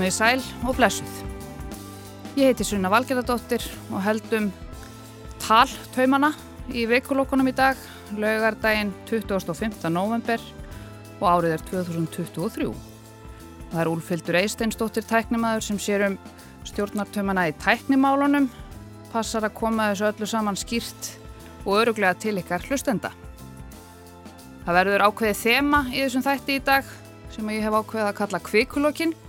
[0.00, 1.16] Komið í sæl og blessuð.
[2.32, 4.46] Ég heiti Sunna Valgerðardóttir og heldum
[5.44, 6.30] taltaumana
[6.72, 7.76] í veikulokkunum í dag,
[8.16, 9.76] laugardaginn 25.
[9.92, 10.40] november
[11.18, 12.70] og árið er 2023.
[13.74, 16.18] Það er Úlfildur Eisteinsdóttir tæknimaður sem sér um
[16.64, 18.48] stjórnartaumana í tæknimálunum,
[19.12, 21.14] passar að koma þessu öllu saman skýrt
[21.66, 23.12] og öruglega til ykkar hlustenda.
[24.64, 26.94] Það verður ákveðið þema í þessum þætti í dag
[27.36, 29.20] sem ég hef ákveðið að kalla kvikulokkin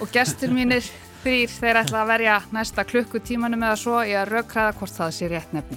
[0.00, 0.84] og gestur mínir
[1.20, 5.28] þrýr þeir ætla að verja næsta klukkutímanum eða svo í að raukræða hvort það sé
[5.28, 5.76] rétt nefni.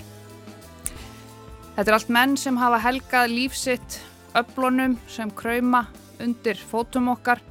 [1.75, 3.97] Þetta er allt menn sem hafa helgað lífsitt
[4.39, 5.87] öflunum sem krauma
[6.23, 7.41] undir fótum okkar,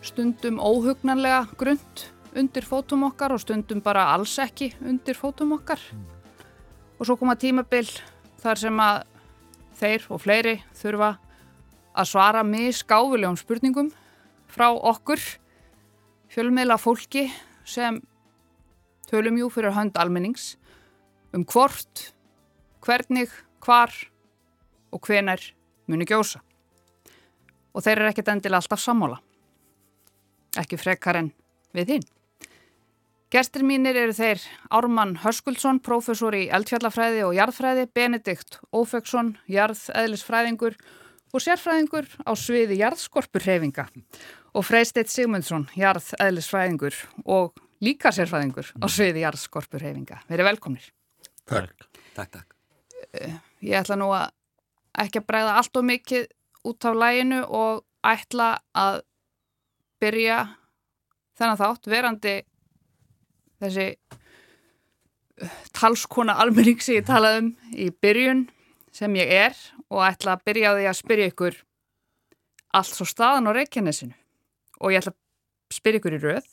[0.00, 5.82] stundum óhugnanlega grund undir fótum okkar og stundum bara alls ekki undir fótum okkar.
[6.98, 7.88] Og svo koma tímabil
[8.40, 9.02] þar sem að
[9.80, 11.14] þeir og fleiri þurfa
[11.90, 13.90] að svara misgáfulegum spurningum
[14.50, 15.20] frá okkur,
[16.30, 17.26] fjölmiðla fólki
[17.66, 17.98] sem
[19.10, 20.54] tölum jú fyrir hönd almennings
[21.34, 22.10] um hvort,
[22.82, 23.30] hvernig,
[23.62, 23.92] hvar
[24.90, 25.42] og hvenar
[25.90, 26.40] muni gjósa.
[27.74, 29.20] Og þeir eru ekkit endilega alltaf sammála.
[30.58, 31.30] Ekki frekar en
[31.74, 32.08] við hinn.
[33.30, 34.42] Gerstir mínir eru þeir
[34.74, 40.74] Ármann Hörskuldsson, professor í eldfjallafræði og jarðfræði, Benedikt Ófeksson, jarðeðlisfræðingur
[41.30, 43.86] og sérfræðingur á sviði jarðskorpurhefinga
[44.54, 47.52] og Freisteit Sigmundsson, jarðeðlisfræðingur og
[47.84, 50.22] líka sérfræðingur á sviði jarðskorpurhefinga.
[50.30, 50.90] Verið velkomnir.
[51.48, 51.86] Takk.
[52.16, 52.56] Takk, takk.
[53.64, 54.30] Ég ætla nú að
[55.00, 56.26] ekki að bregða allt og mikið
[56.70, 59.00] út af læginu og ætla að
[60.00, 60.38] byrja
[61.38, 62.36] þennan þátt verandi
[63.60, 63.86] þessi
[65.44, 68.46] uh, talskona almenning sem ég talaði um í byrjun
[68.92, 69.58] sem ég er
[69.88, 71.60] og ætla að byrja á því að spyrja ykkur
[72.80, 74.16] allt svo staðan á Reykjanesinu
[74.80, 76.50] og ég ætla að spyrja ykkur í rauð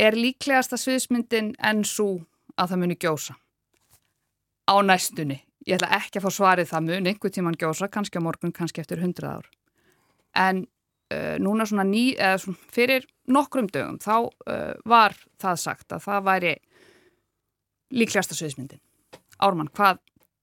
[0.00, 2.10] er líklegasta sviðismyndin enn svo
[2.56, 3.36] að það muni gjósa
[4.70, 8.24] á næstunni ég ætla ekki að fá svarið það mun einhver tíman gjósa, kannski á
[8.24, 9.50] morgun, kannski eftir hundrað ár
[10.48, 10.64] en
[11.14, 16.06] uh, núna svona ný, eða svona fyrir nokkrum dögum þá uh, var það sagt að
[16.06, 16.54] það væri
[17.90, 18.80] líklegasta sviðismyndin.
[19.42, 19.98] Ármann, hvað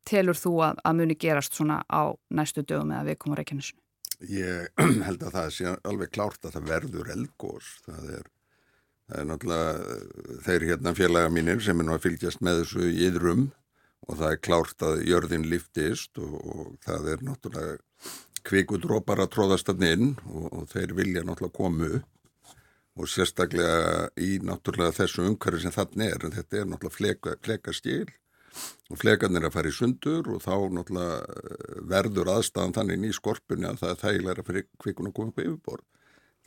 [0.08, 3.80] telur þú að, að muni gerast svona á næstu dögum eða við komum á Reykjanesinu?
[4.26, 4.72] Ég
[5.08, 7.70] held að það sé alveg klárt að það verður eldgós.
[7.86, 8.28] Það er,
[9.08, 13.48] það er náttúrulega þeir hérna félaga mínir sem er nú að fylgjast með þessu yðrum
[14.08, 17.78] og það er klárt að jörðin liftist og, og það er náttúrulega
[18.48, 21.98] kvikudrópar að tróðast hann inn og, og þeir vilja náttúrulega komu
[22.98, 26.24] og sérstaklega í náttúrulega þessu umhverfi sem þannig er.
[26.26, 28.08] En þetta er náttúrulega fleka, fleka stíl
[28.88, 33.14] og flekarnir er að fara í sundur og þá náttúrulega eh, verður aðstæðan þannig í
[33.18, 35.86] skorpunni að það er þægilega fyrir kvikun að koma upp yfirborð.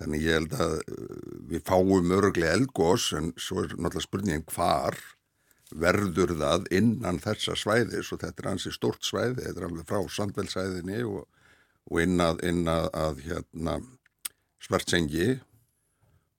[0.00, 1.16] Þannig ég held að eh,
[1.52, 4.98] við fáum öruglega eldgós en svo er náttúrulega spurningin hvar
[5.70, 10.00] verður það innan þessa svæðis og þetta er ansi stort svæði, þetta er alveg frá
[10.16, 11.28] sandvelsæðinni og,
[11.90, 13.76] og inn að, inn að, að hérna,
[14.60, 15.28] svartsengi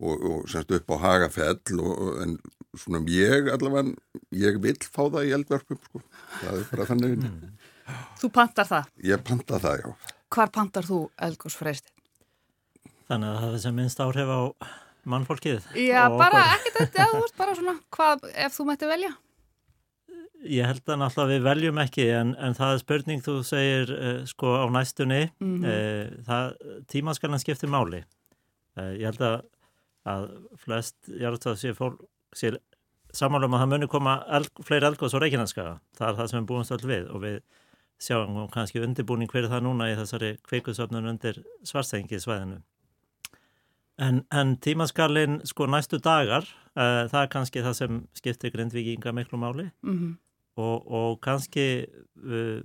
[0.01, 2.37] og, og semst upp á Hagafell og, en
[2.77, 3.95] svona ég allavega,
[4.35, 6.03] ég vil fá það í eldverfum sko,
[6.39, 7.57] það er bara þannig mm.
[8.21, 8.91] Þú pantar það?
[9.03, 11.97] Ég pantar það, já Hvar pantar þú eldgóðsfreistin?
[13.11, 14.39] Þannig að það er sem minnst áhrif á
[15.11, 19.11] mannfólkið Já, bara ekkert þetta, þú veist bara svona hvað, ef þú mætti velja
[20.41, 24.21] Ég held að náttúrulega við veljum ekki en, en það er spurning þú segir uh,
[24.29, 25.65] sko á næstunni mm -hmm.
[25.67, 26.45] uh, það,
[26.87, 28.03] tímaskallan skiptir máli
[28.77, 29.41] uh, ég held að,
[30.09, 30.27] að
[30.57, 32.01] flest, að sé fólk
[32.35, 32.55] sé
[33.13, 35.65] samanlega um að það muni koma eld, fleiri eldgóðs á Reykjaneska
[35.97, 37.41] það er það sem við búum stöld við og við
[38.01, 42.61] sjáum kannski undirbúning fyrir það núna í þessari kveikusöfnun undir svarsengi svæðinu
[44.01, 49.37] En, en tímaskallin sko næstu dagar, uh, það er kannski það sem skiptir grindvikinga miklu
[49.37, 49.67] máli.
[49.85, 50.15] Mm -hmm.
[50.55, 51.85] og, og kannski
[52.17, 52.63] uh,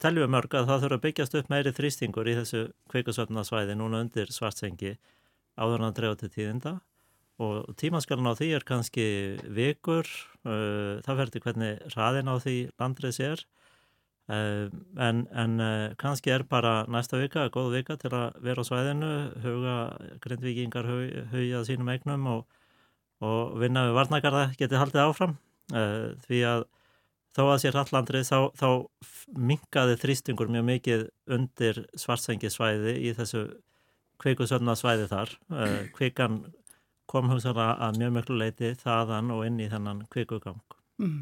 [0.00, 4.00] teljum við mörg að það þurfa að byggjast upp meiri þrýstingur í þessu kveikusöfnarsvæði núna
[4.00, 4.96] undir svartsengi
[5.58, 6.74] áður en að dreyja til tíðinda.
[7.40, 9.06] Og tímaskallin á því er kannski
[9.48, 10.08] vikur,
[10.44, 13.44] uh, það verður hvernig raðin á því landrið sér.
[14.30, 14.68] Uh,
[15.00, 19.12] en, en uh, kannski er bara næsta vika, góð vika til að vera á svæðinu,
[19.46, 19.76] huga
[20.22, 20.90] grindvikingar
[21.32, 22.60] hugja sínum eignum og,
[23.24, 25.40] og vinna við varnagarða getið haldið áfram.
[25.70, 26.64] Því að
[27.36, 28.68] þó að sér allandrið þá, þá
[29.38, 33.44] mingaði þrýstingur mjög mikið undir svartsengisvæði í þessu
[34.20, 35.34] kveikusöfna svæði þar
[35.96, 36.42] kveikan
[37.10, 40.60] kom hugsaðan að mjög mjög leiti þaðan og inn í þennan kveikugang
[41.02, 41.20] mm.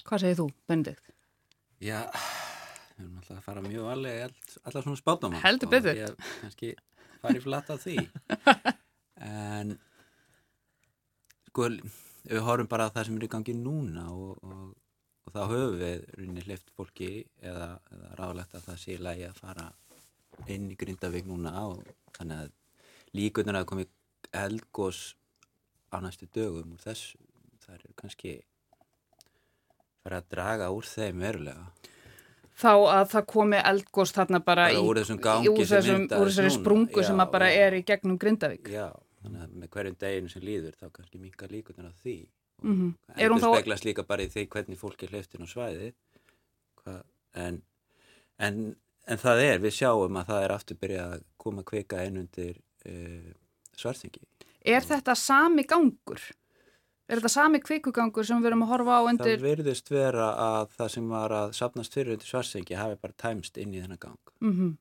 [0.00, 1.10] Hvað segir þú, Benedikt?
[1.80, 2.00] Já,
[2.96, 4.34] við erum alltaf að fara mjög alveg
[4.68, 6.74] allar svona spátum Heldur betur Ég kannski
[7.20, 7.96] fari flatt að því
[9.30, 9.74] en
[11.48, 11.68] sko,
[12.28, 14.66] við horfum bara að það sem er í gangi núna og, og,
[15.26, 19.28] og þá höfum við runni hlift fólki eða, eða ráðlegt að það sé í lagi
[19.28, 19.70] að fara
[20.48, 21.82] inn í Grindavík núna og
[22.16, 22.52] þannig að
[23.18, 23.86] líkunar að komi
[24.36, 25.14] eldgós
[25.90, 27.18] á næstu dögum úr þessu
[27.60, 28.34] það eru kannski
[30.00, 31.68] fara að draga úr þeim verulega.
[32.60, 36.02] Þá að það komi eldgóst þarna bara, Bara í, úr þessum gangi úr sem þessum,
[36.18, 36.50] úr núna.
[36.56, 38.68] sprungu sem Já, að bara er í gegnum Grindavík.
[38.68, 38.90] Já,
[39.22, 42.18] þannig að með hverjum deginu sem líður þá kannski minkar líkunar á því.
[42.60, 45.48] Mm Er en það þá, speglast líka bara í því hvernig fólk er hleyftin á
[45.48, 45.94] svæði
[46.82, 46.96] Hva,
[47.32, 47.62] en,
[48.36, 48.58] en,
[49.10, 52.20] en það er, við sjáum að það er aftur byrjað að koma að kvika inn
[52.22, 53.32] undir uh,
[53.78, 54.22] svartingi
[54.60, 56.20] er þetta sami gangur?
[57.10, 59.40] Er þetta sami kvikugangur sem við erum að horfa á það undir?
[59.42, 63.74] virðist vera að það sem var að sapnast fyrir undir svartingi hafi bara tæmst inn
[63.74, 64.76] í þennan gang Mm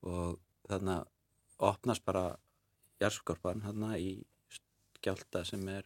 [0.00, 0.94] og þarna
[1.60, 2.38] opnast bara
[3.02, 4.14] jarðskorpan þarna í
[5.00, 5.84] skjálta sem er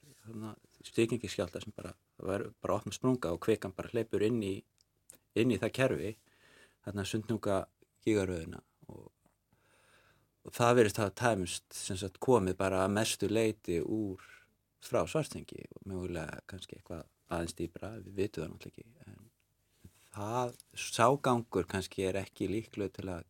[0.84, 1.90] styrkingiskjálta sem bara,
[2.20, 4.54] það bara opnast sprunga og kvikan bara hleypur inn í
[5.34, 6.12] inn í það kerfi
[6.84, 7.58] þarna sundnunga
[8.04, 8.60] gigaröðina
[8.92, 9.10] og,
[10.44, 14.22] og það verist að tæmst sem sagt komið bara að mestu leiti úr
[14.84, 19.30] frá svarstengi og mögulega kannski eitthvað aðeins dýbra, við vitum það náttúrulega ekki en
[20.14, 23.24] það, ságangur kannski er ekki líklu til að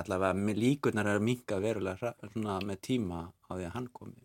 [0.00, 4.24] allavega með líkurnar er að minka verulega svona með tíma á því að hann komi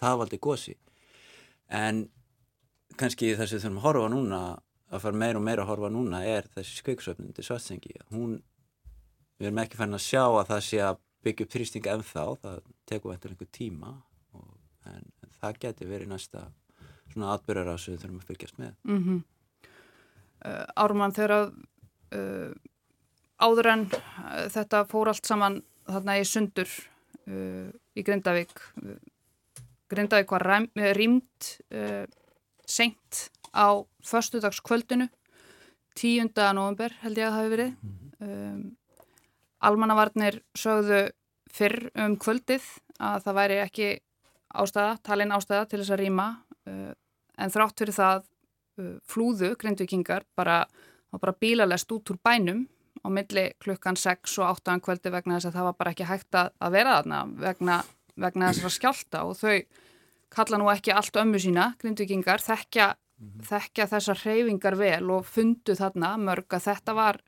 [0.00, 0.74] það valdi gósi
[1.80, 2.02] en
[3.00, 4.40] kannski það sem við þurfum að horfa núna
[4.90, 8.38] að fara meira og meira að horfa núna er þessi skveiksöfnun til svartsengi hún,
[9.38, 12.62] við erum ekki fann að sjá að það sé að byggja upp þrýsting ennþá, það
[12.88, 13.92] tekur eftir einhver tíma
[14.34, 14.48] og,
[14.88, 16.46] en, en það geti verið næsta
[17.12, 19.22] svona atbyrjar sem við þurfum að fylgjast með -hmm.
[20.46, 21.48] uh, Ármann þegar að
[22.18, 22.52] uh,
[23.40, 26.70] áður en uh, þetta fór allt saman þarna í sundur
[27.30, 28.58] í Grindavík
[29.90, 30.44] Grindavík var
[30.96, 31.50] rýmt
[32.66, 33.20] seint
[33.54, 33.68] á
[34.06, 35.08] föstudagskvöldinu
[35.98, 36.30] 10.
[36.54, 37.72] november held ég að það hafi verið
[38.24, 38.60] um,
[39.60, 41.00] Almannavarnir sögðu
[41.52, 42.64] fyrr um kvöldið
[43.02, 43.88] að það væri ekki
[44.60, 46.28] ástæða, talin ástæða til þess að rýma
[46.70, 46.92] uh,
[47.40, 50.62] en þrátt fyrir það uh, flúðu grindvikingar bara,
[51.18, 52.66] bara bílalest út úr bænum
[53.00, 56.08] á milli klukkan 6 og 8 an kvöldi vegna þess að það var bara ekki
[56.08, 57.76] hægt að, að vera þarna vegna,
[58.16, 59.54] vegna þess að skjálta og þau
[60.30, 66.14] kalla nú ekki allt ömmu sína, grindvikingar, þekkja, þekkja þessar hreyfingar vel og fundu þarna
[66.20, 67.20] mörg að þetta var,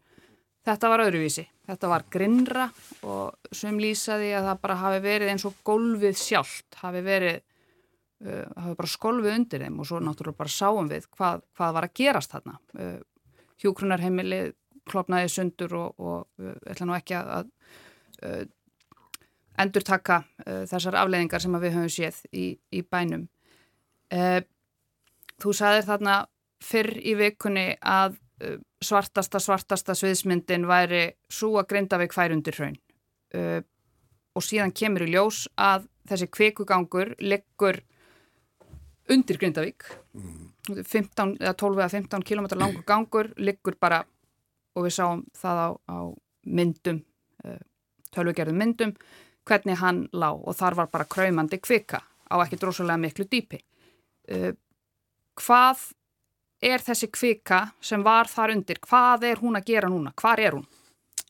[0.66, 1.46] þetta var öðruvísi.
[1.68, 2.66] Þetta var grinnra
[3.06, 8.48] og sem lýsaði að það bara hafi verið eins og gólfið sjálft, hafi verið uh,
[8.64, 11.94] hafi bara skolfið undir þeim og svo náttúrulega bara sáum við hvað, hvað var að
[12.00, 12.58] gerast þarna.
[12.78, 12.98] Uh,
[13.62, 14.56] Hjúkrunarheimilið
[14.90, 17.52] klopnaði sundur og, og uh, ætla nú ekki að,
[18.26, 18.42] uh,
[19.62, 23.28] endur taka uh, þessar afleiðingar sem við höfum séð í, í bænum.
[24.12, 24.40] Uh,
[25.42, 26.16] þú sagðir þarna
[26.62, 32.78] fyrr í vikunni að uh, svartasta, svartasta sviðsmyndin væri svo að Grindavík fær undir hraun.
[33.34, 33.60] Uh,
[34.36, 37.82] og síðan kemur í ljós að þessi kvikugangur liggur
[39.12, 39.86] undir Grindavík.
[40.68, 44.02] 15, eða 12 eða 15 km langur gangur liggur bara
[44.72, 45.98] og við sáum það á, á
[46.46, 47.02] myndum
[47.44, 47.60] uh,
[48.14, 48.94] tölvugerðum myndum
[49.48, 50.30] hvernig hann lá.
[50.32, 53.60] Og þar var bara kraumandi kvika á ekki drosalega miklu dýpi.
[54.30, 54.52] Uh,
[55.40, 55.88] hvað
[56.62, 58.80] er þessi kvika sem var þar undir?
[58.82, 60.68] Hvað er hún að gera núna, hvar er hún?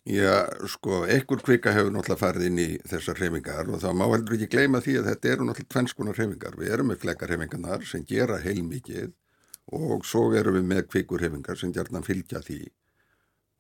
[0.03, 4.35] Já, sko, ekkur kvika hefur náttúrulega farið inn í þessar hreyfingar og það má heldur
[4.35, 6.57] ekki gleyma því að þetta eru náttúrulega tvennskonar hreyfingar.
[6.59, 9.13] Við erum með flekarhreyfingarnar sem gera heilmikið
[9.79, 12.65] og svo erum við með kvikurhreyfingar sem gerðan fylgja því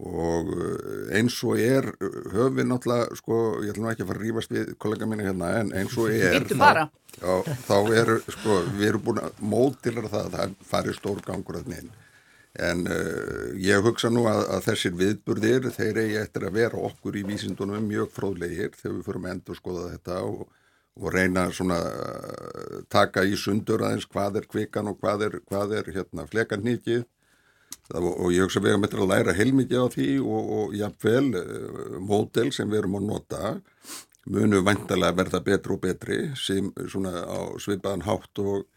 [0.02, 4.20] og eh, eins og er eh, höfum við náttúrulega, sko, ég ætlum ekki að fara
[4.20, 6.88] að rífast við kollega minni hérna en eins og er bara.
[7.16, 7.34] já,
[7.68, 11.74] þá eru, sko, við erum búin að mótilar það að það fari stór gangur að
[11.74, 11.92] neinn
[12.60, 17.16] En uh, ég hugsa nú að, að þessir viðburðir, þeir eigi eftir að vera okkur
[17.16, 20.42] í vísindunum mjög fróðlegir þegar við fyrir að endur skoða þetta og,
[21.00, 25.72] og reyna svona uh, taka í sundur aðeins hvað er kvikan og hvað er, hvað
[25.78, 27.06] er hérna flekarnýkið
[27.94, 31.26] og, og ég hugsa við erum eftir að læra heilmikið á því og, og jafnvel
[31.38, 33.54] uh, mótel sem við erum að nota
[34.32, 38.68] munu vantarlega verða betri og betri sem svona á svipaðan hátt og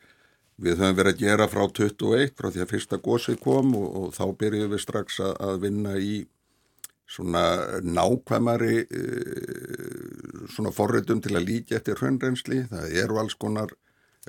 [0.56, 4.14] Við höfum verið að gera frá 21, frá því að fyrsta gósið kom og, og
[4.16, 6.14] þá byrjuðum við strax að, að vinna í
[7.12, 7.42] svona
[7.84, 9.02] nákvæmari e,
[10.56, 12.62] svona forritum til að líka eftir hraunrensli.
[12.72, 13.74] Það eru alls konar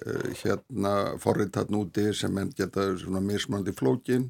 [0.03, 4.27] e, hérna forritatn úti sem enn geta svona mismandi flókin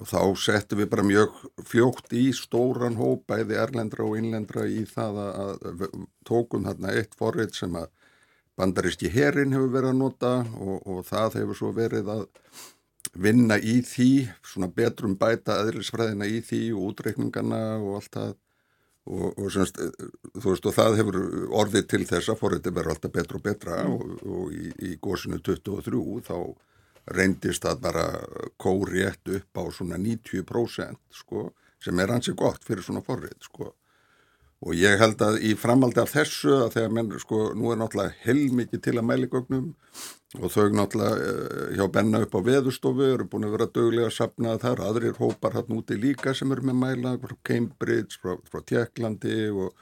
[0.00, 1.38] og þá settum við bara mjög
[1.68, 5.86] fljókt í stóran hóp, bæði erlendra og innlendra í það að, að
[6.26, 7.90] tókum þarna eitt forrit sem að
[8.60, 12.26] bandaríski herin hefur verið að nota og, og það hefur svo verið að
[13.20, 14.12] vinna í því,
[14.46, 18.32] svona betrum bæta eðlisfræðina í því og útreikningana og allt það
[19.10, 19.80] og, og semst,
[20.36, 21.20] þú veist og það hefur
[21.60, 23.94] orðið til þess að forriði verður alltaf betra og betra mm.
[23.94, 26.36] og, og í, í góðsunu 23 þá
[27.14, 28.04] reyndist það bara
[28.60, 31.50] kóri ett upp á svona 90% sko
[31.80, 33.72] sem er hansi gott fyrir svona forrið sko.
[34.60, 38.16] Og ég held að í framaldi af þessu að þegar menn sko nú er náttúrulega
[38.26, 39.70] heilmikið til að mæligögnum
[40.38, 44.18] og þau náttúrulega uh, hjá benna upp á veðustofu eru búin að vera döglega að
[44.18, 48.60] sapna þar, aðrir hópar hann úti líka sem eru með mæla frá Cambridge, frá, frá
[48.60, 49.72] Tjekklandi og,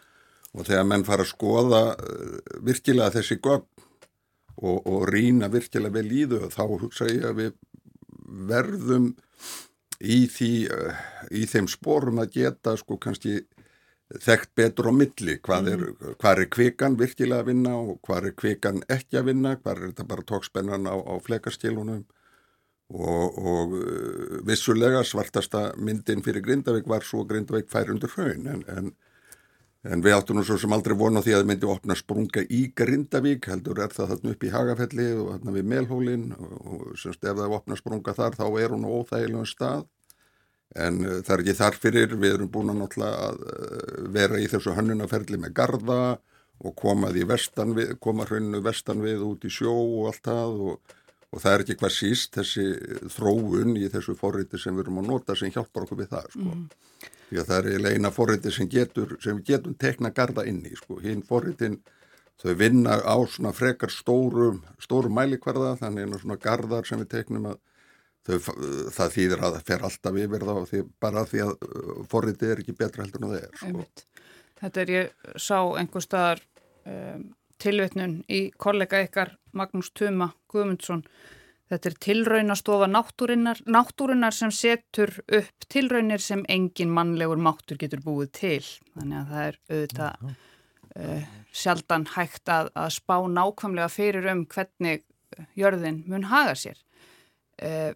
[0.54, 2.38] og þegar menn fara að skoða uh,
[2.70, 3.66] virkilega þessi gögn
[4.58, 7.52] og, og rína virkilega vel í þau þá hugsa ég að við
[8.48, 9.12] verðum
[10.00, 10.98] í, því, uh,
[11.30, 13.40] í þeim spórum að geta sko kannski
[14.08, 15.36] þekkt betur á milli.
[15.44, 16.14] Hvað er, mhm.
[16.20, 19.56] hvað er kvikan virkilega að vinna og hvað er kvikan ekki að vinna?
[19.60, 22.06] Hvað er þetta bara tókspennan á, á flekarskilunum
[22.88, 28.64] og, og uh, vissulega svartasta myndin fyrir Grindavík var svo Grindavík fær undir hraun en,
[28.72, 28.94] en,
[29.86, 32.62] en við áttum nú svo sem aldrei vona því að það myndi opna sprunga í
[32.76, 37.38] Grindavík heldur er það þarna upp í Hagafelli og þarna við Melhólin og, semst ef
[37.38, 39.86] það opna sprunga þar þá er hún á óþægilegum stað
[40.76, 44.48] en uh, það er ekki þarfyrir, við erum búin að náttúrulega að uh, vera í
[44.50, 46.00] þessu hönnunaferli með garda
[46.58, 50.96] og koma við, koma hrauninu vestan við út í sjó og allt það og,
[51.30, 52.66] og það er ekki hvað síst þessi
[53.14, 56.48] þróun í þessu forriti sem við erum að nota sem hjálpar okkur við það sko.
[56.50, 56.66] Mm.
[57.28, 58.68] Því að það er eiginlega eina forriti sem
[59.20, 60.98] sem getum tekna garda inn í sko.
[61.04, 61.78] Hinn forritin
[62.38, 67.50] þau vinna á svona frekar stórum, stórum mælikvarða þannig einu svona gardar sem við teknum
[67.50, 67.58] að
[68.28, 68.38] þau,
[68.94, 72.62] það þýðir að það fer alltaf yfir þá því, bara því að uh, forritið er
[72.62, 73.58] ekki betra heldur en það er.
[73.62, 73.86] Sko.
[74.58, 76.44] Þetta er ég sá einhver staðar
[76.84, 77.26] um,
[77.62, 81.04] tilvetnun í kollega ykkar Magnús Tuma Guðmundsson.
[81.68, 88.30] Þetta er tilraunastofa náttúrinnar, náttúrinnar sem setur upp tilraunir sem engin mannlegur máttur getur búið
[88.38, 88.64] til.
[88.96, 95.04] Þannig að það er auðvitað uh, sjaldan hægt að, að spá nákvæmlega fyrir um hvernig
[95.60, 96.80] jörðin mun haga sér.
[97.60, 97.92] Uh,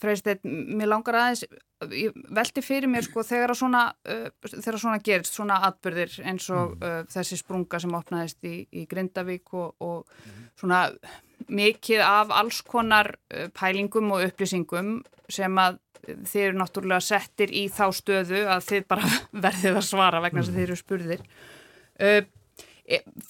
[0.00, 0.40] Freysteinn,
[0.78, 1.44] mér langar aðeins,
[1.92, 6.76] ég velti fyrir mér sko þegar svona, uh, þegar svona gerist, svona atbyrðir eins og
[6.80, 10.48] uh, þessi sprunga sem opnaðist í, í Grindavík og, og mm.
[10.60, 10.82] svona
[11.50, 13.14] mikið af alls konar
[13.56, 14.98] pælingum og upplýsingum
[15.32, 19.08] sem að þið eru náttúrulega settir í þá stöðu að þið bara
[19.46, 20.60] verðið að svara vegna sem mm.
[20.60, 21.24] þið eru spurðir.
[22.00, 22.20] Uh,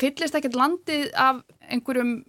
[0.01, 2.21] fyllist ekkert landið af einhverjum,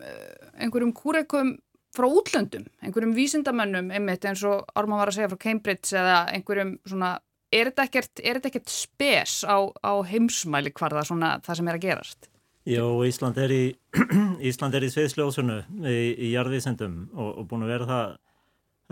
[0.60, 1.54] einhverjum kúrekum
[1.96, 6.78] frá útlöndum, einhverjum vísindamönnum einmitt eins og Ármann var að segja frá Cambridge eða einhverjum
[6.88, 7.18] svona
[7.52, 11.72] er þetta ekkert, er þetta ekkert spes á, á heimsmæli hvar það svona það sem
[11.72, 12.30] er að gerast?
[12.70, 13.64] Jó, Ísland er í
[14.50, 18.12] Ísland er í sviðsljósunu í, í jarðvísendum og, og búin að vera það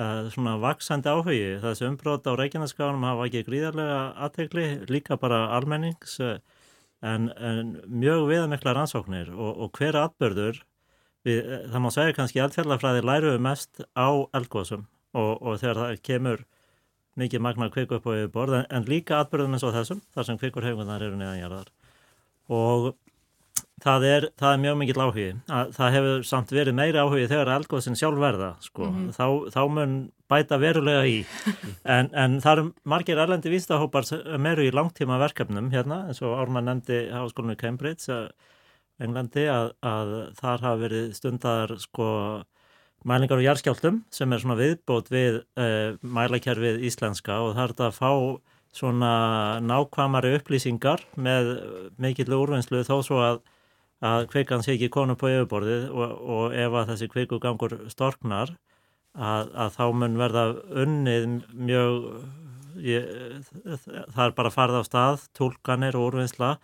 [0.01, 6.17] uh, svona vaksandi áhugi þessi umbrót á Reykjaneskáðanum hafa ekki gríðarlega aðtegli, líka bara almennings
[6.25, 6.39] uh,
[7.05, 10.63] en, en mjög viðamikla rannsóknir og, og hver atbörður
[11.27, 16.01] við, eh, það má segja kannski eldfjallafræði læruðu mest á eldgóðsum og, og þegar það
[16.05, 16.45] kemur
[17.19, 20.39] mikið magna kviku upp á yfirborð en, en líka atbyrðum eins og þessum þar sem
[20.41, 21.71] kvikur hefungar eru neðanjarðar
[22.49, 22.91] og
[23.83, 25.27] það er, það er mjög mikið áhugi
[25.75, 28.87] það hefur samt verið meiri áhugi þegar eldgóðsinn sjálf verða sko.
[28.87, 29.11] mm -hmm.
[29.15, 29.95] þá, þá mun
[30.29, 31.17] bæta verulega í
[31.97, 34.07] en, en það eru margir erlendi vístahópar
[34.37, 38.31] meru í langtíma verkefnum hérna eins og Ármann nefndi háskólinu Cambridge að
[38.99, 42.07] Englandi að, að þar hafa verið stundar sko
[43.07, 47.87] mælingar og járskjáltum sem er svona viðbót við uh, mælakerfið íslenska og það er þetta
[47.87, 48.11] að fá
[48.75, 49.13] svona
[49.65, 51.53] nákvæmari upplýsingar með
[52.01, 53.39] mikill úrvinnslu þó svo að,
[54.05, 58.53] að kveikan sé ekki konu på yfirborðið og, og ef að þessi kveikugangur storknar
[59.15, 60.43] að, að þá mun verða
[60.83, 61.25] unnið
[61.55, 62.11] mjög
[62.85, 63.09] ég,
[64.13, 66.57] það er bara farið á stað, tólkanir og úrvinnsla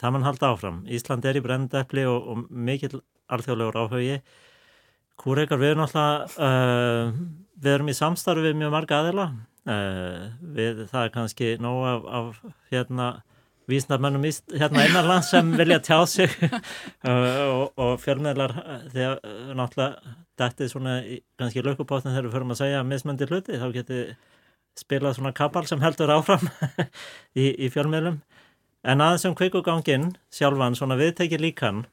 [0.00, 0.80] það mann halda áfram.
[0.90, 3.00] Ísland er í brendepli og, og mikill
[3.32, 4.18] alþjóðlegur áhugi.
[5.20, 7.12] Kúreikar við erum alltaf, uh,
[7.62, 9.28] við erum í samstarfi við mjög marga aðila.
[9.64, 13.12] Uh, við, það er kannski nóg af, af hérna
[13.70, 17.10] vísnarmennum hérna einarland sem vilja tjá sig uh,
[17.60, 18.52] og, og fjölmiðlar
[18.92, 19.22] þegar
[19.56, 24.12] náttúrulega er svona í, kannski lökupóttin þegar við förum að segja mismöndi hluti þá getur
[24.76, 26.44] spilað svona kapal sem heldur áfram
[27.42, 28.20] í, í fjölmiðlum
[28.84, 31.84] En aðeins um kveikugangin sjálfan, svona viðtekir líkan,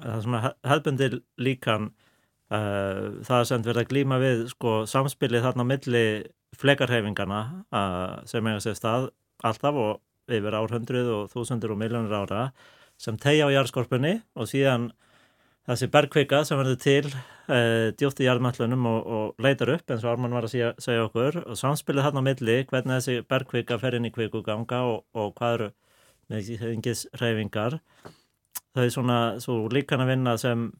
[0.00, 1.90] svona hefðbundir líkan,
[2.48, 6.04] uh, það sem verið að glýma við sko, samspilið þarna milli
[6.60, 9.10] flekarhefingana uh, sem eiga sér stað
[9.44, 12.48] alltaf og yfir árhundruð og þúsundur og miljónur ára
[13.00, 14.90] sem tegja á járskorpunni og síðan
[15.68, 17.10] þessi bergkvika sem verður til
[17.48, 21.06] e, djúft í jarðmællunum og, og leitar upp eins og Arman var að segja, segja
[21.06, 21.40] okkur.
[21.46, 25.70] Og samspilið á milli hvernig þessi bergkvika fer inn í kvikuganga og, og hvað eru
[26.30, 27.80] neðingis reyfingar
[28.74, 30.70] þau er svona svo líkan að vinna sem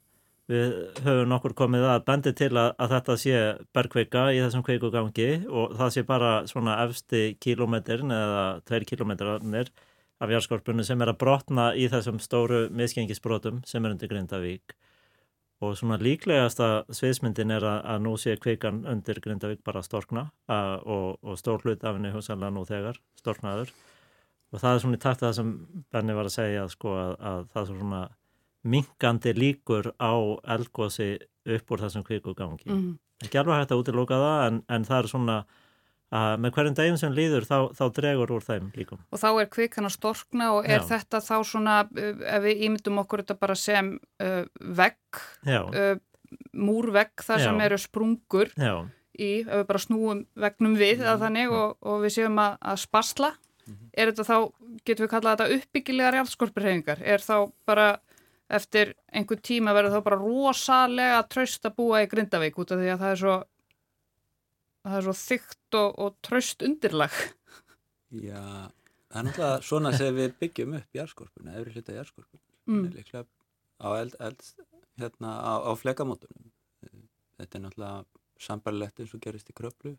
[0.51, 0.73] við
[1.05, 3.37] höfum nokkur komið að bendi til að, að þetta sé
[3.77, 9.71] bergkvika í þessum kvikugangi og það sé bara svona efsti kílometrin eða tveir kílometrarnir
[10.21, 14.75] af járskorpunni sem er að brotna í þessum stóru misgengisbrotum sem er undir Grindavík.
[15.61, 20.75] Og svona líklegasta sviðsmyndin er að, að nú sé kvikan undir Grindavík bara storkna að,
[20.83, 23.73] og, og stór hlut af henni húsanlega nú þegar storknaður
[24.51, 25.53] og það er svona í takt að það sem
[25.95, 28.03] Benni var að segja sko, að, að það er svona
[28.71, 30.15] minkandi líkur á
[30.57, 31.11] eldgósi
[31.49, 32.69] upp úr þessum kvikugangi.
[32.69, 32.93] Mm.
[33.25, 35.41] Ekki alveg hægt að útiloka það en, en það er svona
[36.11, 39.03] að með hverjum deginn sem líður þá, þá dregur úr þeim líkum.
[39.15, 40.87] Og þá er kvikan að storkna og er Já.
[40.89, 43.93] þetta þá svona, uh, ef við ímyndum okkur þetta bara sem
[44.25, 44.41] uh,
[44.81, 45.93] vegg, uh,
[46.59, 47.47] múrvegg þar Já.
[47.47, 48.75] sem eru sprungur Já.
[49.15, 52.83] í, ef við bara snúum vegnum við að þannig og, og við séum að, að
[52.89, 53.91] spasla, mm -hmm.
[53.93, 54.39] er þetta þá,
[54.85, 57.37] getur við kallað þetta uppbyggilegar jálfskorpurhefingar, er þá
[57.67, 57.89] bara
[58.51, 62.93] eftir einhver tíma verður þá bara rosalega tröst að búa í Grindavík út af því
[62.93, 63.37] að það er svo
[64.85, 67.17] það er svo þygt og, og tröst undirlag
[68.11, 68.43] Já,
[69.11, 72.87] það er náttúrulega svona sem við byggjum upp jærskorpuna, efri hluta jærskorpuna mm.
[72.97, 73.27] líklega
[73.81, 74.43] á eld, eld
[75.01, 76.51] hérna á, á flekamótunum
[77.39, 78.05] þetta er náttúrulega
[78.41, 79.95] sambarlegt eins og gerist í kröplu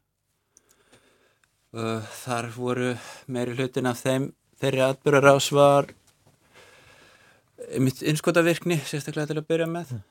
[1.72, 2.94] þar voru
[3.32, 5.88] meiri hlutin af þeim þeirri atbyrjar ásvar
[7.80, 10.02] mitt innskotavirkni sérstaklega til að byrja með mm.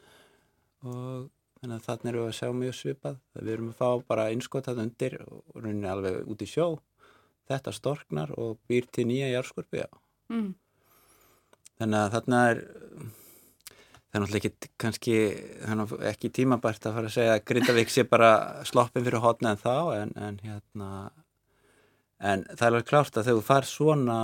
[0.89, 1.29] og
[1.61, 4.83] þannig að þannig erum við að sjá mjög svipað við erum að fá bara innskotað
[4.87, 6.67] undir og rauninni alveg út í sjó
[7.51, 9.85] þetta storknar og býr til nýja járskorpi
[10.33, 10.53] mm.
[11.81, 12.63] þannig að þarna er
[14.11, 15.17] það er náttúrulega ekki kannski
[16.11, 18.31] ekki tímabært að fara að segja að Grindavík sé bara
[18.67, 20.89] sloppin fyrir hotna en þá en, en hérna
[22.21, 24.21] en það er alveg klárt að þegar þú far svona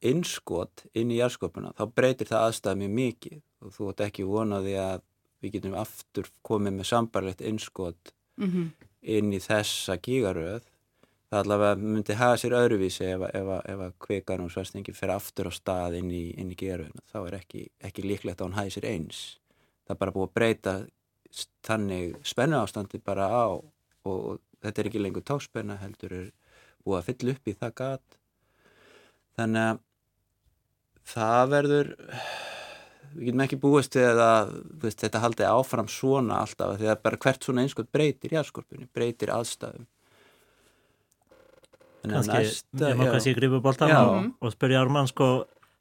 [0.00, 3.38] innskot inn í jærsköpuna þá breytir það aðstæða mjög mikið.
[3.60, 5.02] Og þú ætti ekki vonaði að
[5.40, 8.68] við getum aftur komið með sambarlegt innskot mm -hmm.
[9.16, 10.62] inn í þessa gígaröð.
[11.30, 15.46] Það allavega myndi hafa sér öðruvísi ef, ef, ef að kveikar og svarstingi fer aftur
[15.46, 18.86] á stað inn í, í gígaröðuna þá er ekki, ekki líklegt að hann hafi sér
[18.86, 19.38] eins.
[19.86, 20.86] Það er bara búið að breyta
[21.62, 23.46] þannig spennu ástandi bara á.
[24.02, 26.30] Og, og þetta er ekki lengur tókspenna heldur er
[26.84, 28.18] búið að fylla upp í það gat.
[29.38, 29.82] Þannig að
[31.10, 31.92] það verður
[33.10, 37.20] við getum ekki búist við að veist, þetta haldi áfram svona alltaf því að bara
[37.24, 39.88] hvert svona einskot breytir jæðskorpunni, breytir aðstæðum.
[42.00, 45.26] Kanski, næsta, ég má kannski gripa bóltan og, og spyrja Ármann sko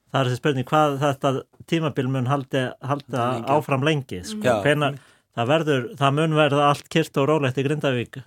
[0.10, 1.32] það er þessi spurning hvað þetta
[1.70, 3.48] tímabil mun haldi, halda lengi.
[3.56, 4.92] áfram lengi sko, Hvena,
[5.38, 8.20] það verður, það mun verða allt kyrt og rólegt í Grindavík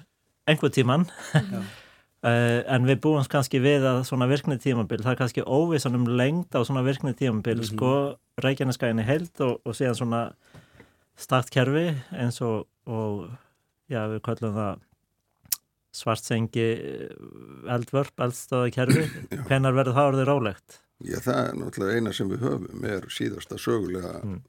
[0.49, 1.05] einhver tíman
[2.23, 6.55] en við búum kannski við að svona virknið tímabil, það er kannski óvissan um lengd
[6.55, 7.75] á svona virknið tímabil mm -hmm.
[7.75, 10.23] sko Reykjaneskæðinni held og, og síðan svona
[11.17, 13.29] startkerfi eins og, og
[13.91, 14.81] já við kallum það
[15.93, 17.11] svartsengi eh,
[17.75, 19.05] eldvörp, eldstöðakerfi
[19.49, 20.79] hvenar verður það orðið rálegt?
[21.03, 24.41] Já það er náttúrulega eina sem við höfum er síðasta sögulega mm.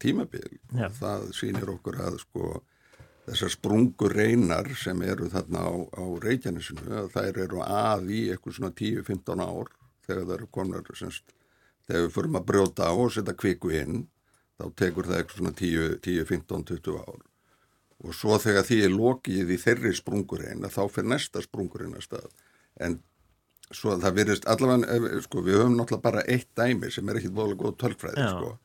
[0.00, 0.88] tímabil já.
[0.96, 2.52] það sýnir okkur að sko
[3.26, 8.72] þessar sprungur reynar sem eru þarna á, á Reykjanesinu þær eru að í eitthvað svona
[8.78, 9.70] 10-15 ár
[10.06, 11.36] þegar það eru konar semst,
[11.86, 14.02] þegar við förum að brjóta á og setja kviku inn
[14.58, 17.22] þá tekur það eitthvað svona 10-15-20 ár.
[18.02, 22.02] Og svo þegar því er lokið í þeirri sprungur reyna þá fyrir næsta sprungur reyna
[22.02, 22.26] stað.
[22.82, 22.98] En
[23.70, 27.60] svo það virðist allavega, sko við höfum náttúrulega bara eitt dæmi sem er ekkit volið
[27.62, 28.56] góð tölfræði sko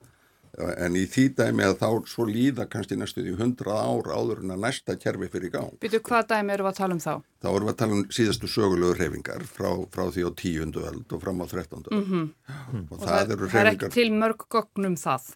[0.58, 4.54] en í því dæmi að þá svo líða kannski næstu því 100 ár áður en
[4.56, 5.74] að næsta kerfi fyrir gang.
[5.82, 7.14] Býtu hvað dæmi eru við að tala um þá?
[7.44, 11.18] Þá eru við að tala um síðastu sögulegu reyfingar frá, frá því á tíundu öld
[11.18, 12.00] og fram á þrettándu öld.
[12.00, 12.32] Mm -hmm.
[12.80, 13.58] og, og það, það eru reyfingar...
[13.58, 15.30] Það er ekki til mörg gognum það?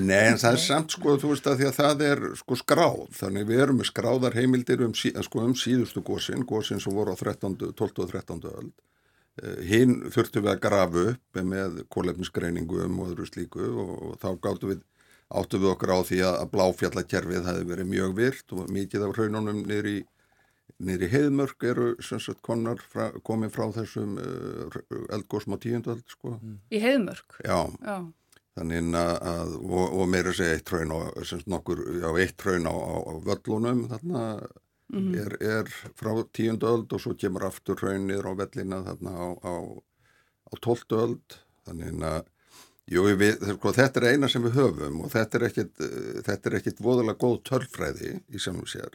[0.00, 3.00] Nei, en það er samt sko, þú veist að því að það er sko skráð,
[3.20, 7.12] þannig við erum með skráðar heimildir um, sí, sko, um síðustu gósin, gósin sem voru
[7.12, 8.72] á 13, 12 og 13 öld
[9.68, 14.72] hinn þurftum við að grafa upp með kólefnisgreiningu um og öðru slíku og þá gáttu
[14.72, 14.84] við,
[15.28, 19.64] áttu við okkur á því að bláfjallakerfið hefði verið mjög virt og mikið af raununum
[19.64, 19.96] niður í,
[20.78, 22.44] í heiðmörk eru sagt,
[22.92, 24.78] frá, komið frá þessum uh,
[25.16, 26.36] eldgósm á tíundöld sko.
[26.38, 26.60] Mm.
[26.72, 27.40] Í heiðmörk?
[27.44, 27.98] Já, Já.
[28.58, 30.98] þannig að og, og meira segja eitt raun á,
[31.46, 34.24] nokkur, já, eitt raun á, á völlunum þarna
[34.92, 35.20] mm -hmm.
[35.22, 39.54] er, er frá tíundu öld og svo kemur aftur raunir á vellina þarna á, á,
[40.50, 42.26] á tóltu öld þannig að
[42.88, 46.48] Jú, við, sko, þetta er eina sem við höfum og þetta er ekkit, uh, þetta
[46.48, 48.94] er ekkit voðalega góð tölfræði í samum sér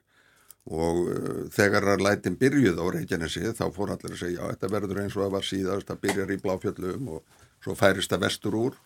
[0.65, 4.71] og uh, þegar að lætin byrjuð á Reykjanesi þá fór allir að segja já, þetta
[4.73, 8.57] verður eins og það var síðast, það byrjar í bláfjöllum og svo færist það vestur
[8.63, 8.79] úr.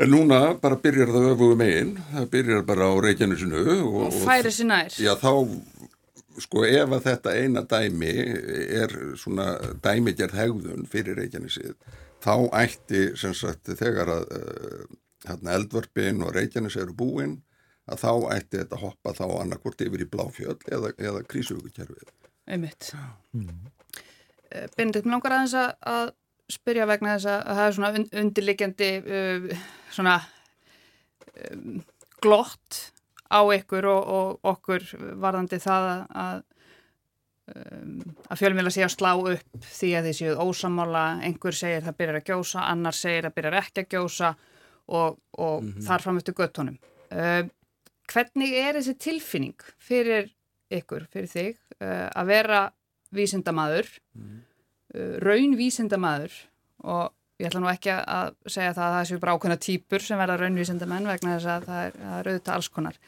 [0.00, 3.64] En núna bara byrjar það öfugum einn, það byrjar bara á Reykjanesinu.
[3.84, 4.94] Og, og færi sér nær.
[4.96, 5.32] Já, þá,
[6.40, 8.14] sko, ef að þetta eina dæmi
[8.80, 9.50] er svona
[9.84, 11.76] dæmigerð hegðun fyrir Reykjanesið,
[12.24, 14.88] þá ætti sem sagt þegar að uh,
[15.28, 17.38] hérna, eldvörpin og reykjanis eru búin
[17.90, 22.12] að þá ætti þetta hoppa þá annarkvort yfir í bláfjöld eða, eða krísugukerfið.
[22.50, 22.92] Einmitt.
[23.36, 23.68] Mm.
[24.76, 26.12] Bindit, mér langar aðeins að
[26.50, 30.16] spyrja vegna þess að það er svona undirlikjandi uh, svona
[31.50, 31.82] um,
[32.20, 32.80] glott
[33.30, 34.86] á ykkur og, og okkur
[35.22, 36.42] varðandi það að
[37.54, 41.98] um, að fjölmjöla sé að slá upp því að því séu ósamála, einhver segir það
[42.02, 44.34] byrjar að gjósa, annar segir það byrjar ekki að gjósa
[44.90, 45.86] og, og mm -hmm.
[45.86, 46.78] þar fram eftir göttunum.
[47.10, 47.42] Uh,
[48.10, 50.30] hvernig er þessi tilfinning fyrir
[50.70, 52.60] ykkur, fyrir þig, uh, að vera
[53.10, 54.46] vísindamadur, mm -hmm.
[54.94, 56.34] Uh, raun vísindamadur
[56.84, 60.20] og ég ætla nú ekki að segja það að það séu bara ákveðna týpur sem
[60.20, 62.98] verða raunvísindamenn vegna þess að það er, er auðvitað alls konar.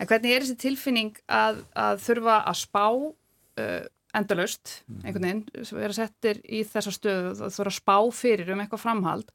[0.00, 3.80] En hvernig er þessi tilfinning að, að þurfa að spá uh,
[4.16, 5.00] endalust, mhm.
[5.04, 9.32] einhvern veginn, vera settir í þessa stöðu og eru að spá fyrir um eitthvað framhald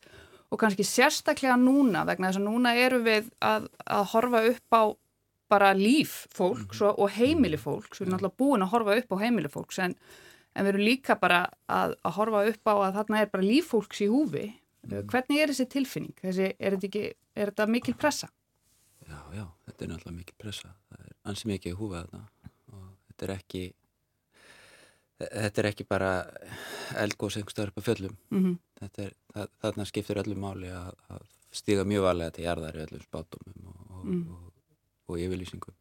[0.52, 4.84] og kannski sérstaklega núna vegna þess að núna eru við að, að horfa upp á
[5.52, 7.00] bara líf fólks mm -hmm.
[7.02, 9.96] og heimili fólks, við erum náttúrulega búin að horfa upp á heimili fólks en,
[10.56, 13.70] en við erum líka bara að, að horfa upp á að þarna er bara líf
[13.74, 14.48] fólks í húfi.
[14.86, 15.08] Mm.
[15.12, 16.18] Hvernig er þessi tilfinning?
[16.22, 18.30] Þessi, er, þetta ekki, er þetta mikil pressa?
[19.06, 20.76] Já, já, þetta er náttúrulega mikil pressa.
[20.90, 23.66] Það er ansið mikið í húfi að þetta og þetta er ekki
[25.16, 26.10] þetta er ekki bara
[27.00, 28.56] eldgóðs einhverstaður upp á fjöllum mm -hmm.
[29.00, 31.24] er, það, þarna skiptir öllum máli að, að
[31.56, 34.24] stiga mjög valega til jarðar í öllum spátumum og, og, mm.
[34.36, 34.52] og,
[35.08, 35.78] og yfirlýsingum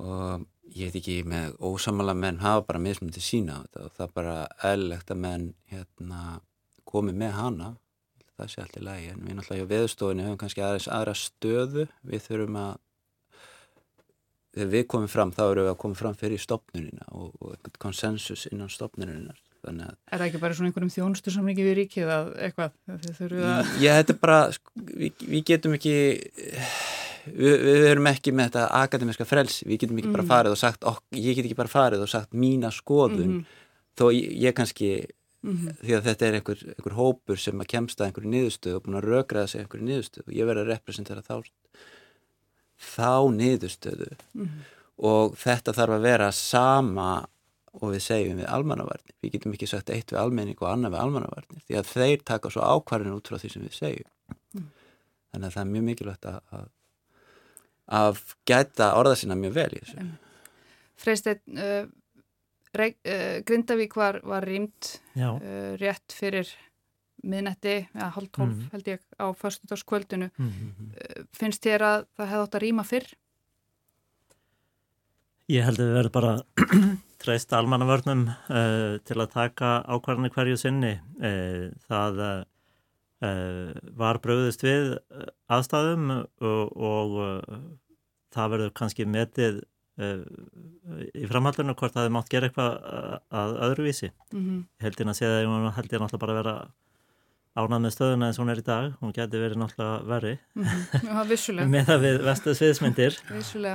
[0.00, 4.14] og ég veit ekki með ósamala menn hafa bara mismunum til sína og það er
[4.16, 4.36] bara
[4.70, 6.40] eðlilegt að menn hérna,
[6.88, 7.74] komi með hana.
[8.32, 11.86] Það sé allt í lagi en við náttúrulega á veðustofinni höfum kannski aðeins aðra stöðu.
[12.08, 12.72] Við þurfum að
[14.52, 17.80] þegar við komum fram þá eru við að koma fram fyrir stopnunina og, og eitthvað
[17.86, 22.72] konsensus innan stopnunina Er það ekki bara svona einhverjum þjónustu ekki við ríkið að eitthvað
[22.90, 23.68] að...
[23.78, 25.92] Já, þetta er bara sko, við, við getum ekki
[27.26, 30.18] við, við erum ekki með þetta akademiska frelsi, við getum ekki mm.
[30.18, 33.40] bara farið og sagt, ok, ég get ekki bara farið og sagt mína skoðun, mm
[33.40, 33.66] -hmm.
[33.98, 34.92] þó ég, ég kannski
[35.42, 35.74] mm -hmm.
[35.82, 39.08] því að þetta er einhver, einhver hópur sem að kemsta einhverju niðurstöðu og búin að
[39.10, 41.42] rökraða sig einhverju niðurstöðu og ég verði að representera þá
[42.78, 44.60] þá niðurstöðu mm -hmm.
[44.96, 47.26] og þetta þarf að vera sama
[47.72, 51.00] og við segjum við almannavarnir við getum ekki sagt eitt við almenning og annað við
[51.00, 54.10] almannavarnir því að þeir taka svo ákvarðin út frá því sem við segjum
[54.54, 54.68] mm.
[55.32, 56.68] þannig að það er mjög mikilvægt að,
[57.86, 60.06] að, gæta orða sína mjög vel í þessu
[61.02, 61.86] Freysteinn uh,
[62.78, 66.50] uh, Grindavík var, var rýmt uh, rétt fyrir
[67.22, 68.70] miðnetti, eða halv tólf mm.
[68.72, 71.26] held ég á förstundagskvöldinu mm -hmm.
[71.30, 73.12] finnst þér að það hefði átt að rýma fyrr?
[75.52, 76.32] Ég held að við verðum bara
[77.22, 82.44] treyst almannavörnum uh, til að taka ákvarðinu hverju sinni uh, það uh,
[83.22, 84.96] var bröðist við
[85.52, 87.12] aðstæðum og, og
[88.34, 89.60] það verður kannski metið
[90.02, 92.78] í framhaldinu hvort það hefði mátt gera eitthvað
[93.30, 94.12] að öðruvísi.
[94.32, 94.62] Mm -hmm.
[94.82, 96.56] heldin að segja það ég held ég náttúrulega bara að vera
[97.52, 98.92] ánað með stöðuna eins og hún er í dag.
[99.00, 100.38] Hún geti verið náttúrulega verri.
[101.68, 103.18] Með það við vestu sviðsmyndir.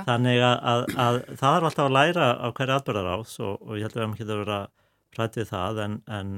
[0.08, 3.78] Þannig að, að, að það er alltaf að læra á hverju atbyrðar ás og, og
[3.78, 4.60] ég held að við hefum ekki að vera
[5.18, 6.32] rætt við það en, en,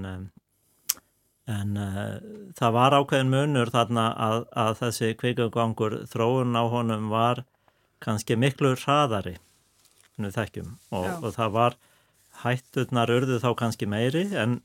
[1.50, 2.16] en uh,
[2.58, 7.44] það var ákveðin munur þarna að, að þessi kveikagangur þróun á honum var
[8.00, 9.36] kannski miklu hraðari
[10.92, 11.78] og, og það var
[12.42, 14.60] hætturnar urðu þá kannski meiri en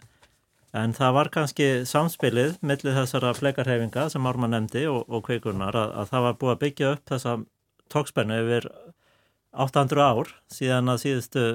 [0.76, 5.94] En það var kannski samspilið millir þessara fleikarhefinga sem Ármann nefndi og, og kveikunar að,
[6.02, 7.36] að það var búið að byggja upp þessa
[7.94, 8.68] tókspennu yfir
[9.66, 11.46] 800 ár síðan að síðustu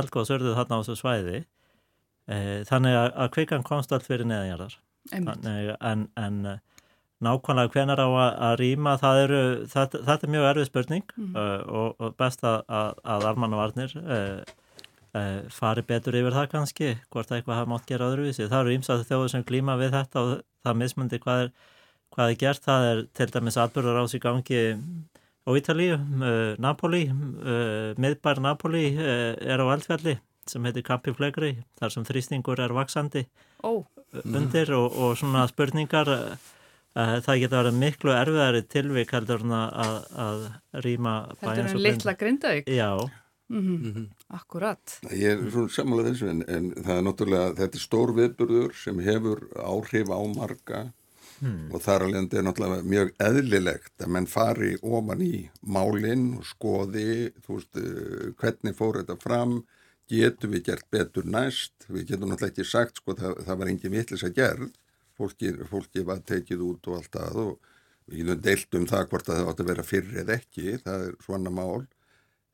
[0.00, 1.42] eldgóðs örðuð þarna á þessu svæði.
[2.24, 2.36] E,
[2.68, 4.78] þannig að, að kveikan komst allt fyrir neðanjarðar.
[5.12, 6.38] En, en
[7.24, 11.06] nákvæmlega hvenar á að, rýma, eru, þetta, þetta er mjög erfið spurning.
[11.20, 11.38] Mm.
[11.38, 12.62] og, og best að,
[13.04, 13.96] að Ármann og Arnir...
[15.14, 18.48] Uh, fari betur yfir það kannski hvort það eitthvað hafa mátt gera öðruvísi.
[18.50, 20.32] Það eru ímsað þjóður sem klíma við þetta og
[20.66, 21.52] það mismundi hvað er,
[22.16, 22.64] hvað er gert.
[22.64, 24.64] Það er til dæmis atbyrður ás í gangi
[25.46, 27.04] á Ítali uh, Napoli
[28.00, 30.16] miðbær Napoli er á eldfjalli
[30.50, 33.24] sem heitir Campi Flegri þar sem þrýstingur er vaksandi
[33.62, 33.84] oh.
[34.24, 36.54] undir og, og svona spurningar uh,
[36.94, 40.48] það geta verið miklu erfiðari tilvík heldur en að, að
[40.86, 42.68] rýma Heldur en litla grindaug?
[42.70, 43.10] Já.
[43.52, 44.08] Mm -hmm.
[44.28, 44.98] Akkurat.
[45.12, 48.98] Ég er svona samanlega þessu en, en það er náttúrulega, þetta er stór viðburður sem
[48.98, 50.92] hefur áhrif á marga
[51.42, 51.66] Hmm.
[51.74, 55.32] og þar alveg er náttúrulega mjög eðlilegt að menn fari ofan í
[55.66, 57.80] málinn og skoði veist,
[58.38, 59.56] hvernig fór þetta fram
[60.10, 61.74] getum við gert betur næst.
[61.88, 64.70] Við getum náttúrulega ekki sagt sko það, það var engin vittlis að gerð.
[65.14, 67.72] Fólki, fólki var tekið út og allt það og
[68.10, 71.04] við getum deilt um það hvort að það átt að vera fyrir eða ekki það
[71.08, 71.84] er svona mál.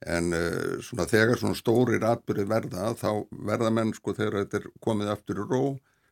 [0.00, 3.10] En uh, svona þegar svona stórir atbyrði verða þá
[3.50, 5.64] verða menn sko þegar þetta er komið aftur í ró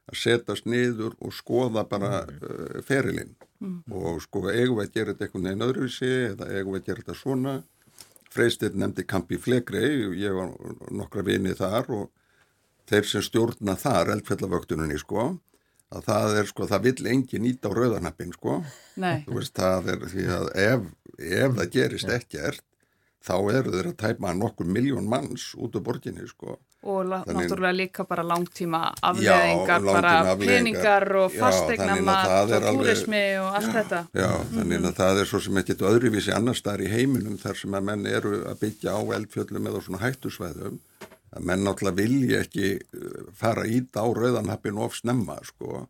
[0.09, 3.37] að setjast niður og skoða bara uh, ferilinn.
[3.59, 3.81] Mm.
[3.91, 7.03] og sko eigum við að gera þetta einhvern veginn öðruvísi eða eigum við að gera
[7.03, 7.55] þetta svona
[8.33, 10.53] Freystir nefndi Kampi Flegrei, ég var
[10.95, 12.09] nokkra vinið þar og
[12.89, 15.31] þeir sem stjórna þar, eldfjallavöktununni sko,
[15.93, 18.59] að það er sko, það vill engin nýta á rauðarnappin sko,
[19.01, 19.25] Nei.
[19.27, 20.89] þú veist, það er því að ef,
[21.19, 22.65] ef það gerist ekkert,
[23.25, 26.59] þá eru þeir að tæpa nokkur miljón manns út á borginni sko.
[26.87, 33.67] Og Þannig, náttúrulega líka bara langtíma afleðingar, bara peningar og fastegnamat og túrismi og allt
[33.67, 34.03] já, þetta.
[34.15, 34.95] Já, þannig að mm -hmm.
[35.01, 38.45] það er svo sem ekkert öðruvísi annar staðar í heiminum þar sem að menn eru
[38.47, 40.79] að byggja á eldfjöldum eða svona hættusvæðum
[41.35, 45.89] að menn náttúrulega vilja ekki uh, fara ít á rauðanhappin of snemma sko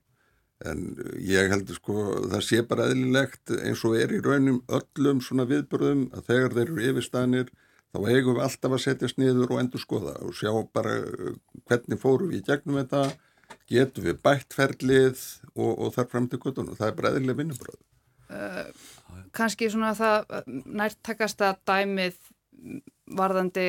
[0.67, 5.47] en ég heldur sko það sé bara eðlilegt eins og er í raunum öllum svona
[5.47, 7.53] viðbörðum að þegar þeir eru yfirstænir
[7.99, 11.33] þá eigum við alltaf að setjast niður og endur skoða og sjá bara uh,
[11.69, 13.03] hvernig fórum við í gegnum þetta,
[13.71, 15.25] getum við bættferðlið
[15.57, 16.77] og, og þar fram til kvötunum.
[16.79, 17.81] Það er bara eðlilega vinnubröð.
[18.29, 22.19] Uh, Kanski svona það uh, nærtakasta dæmið
[23.19, 23.67] varðandi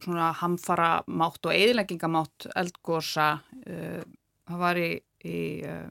[0.00, 3.32] svona hamfara mátt og eðlengingamátt eldgósa
[3.66, 4.02] uh,
[4.48, 4.90] það var í,
[5.28, 5.86] í uh,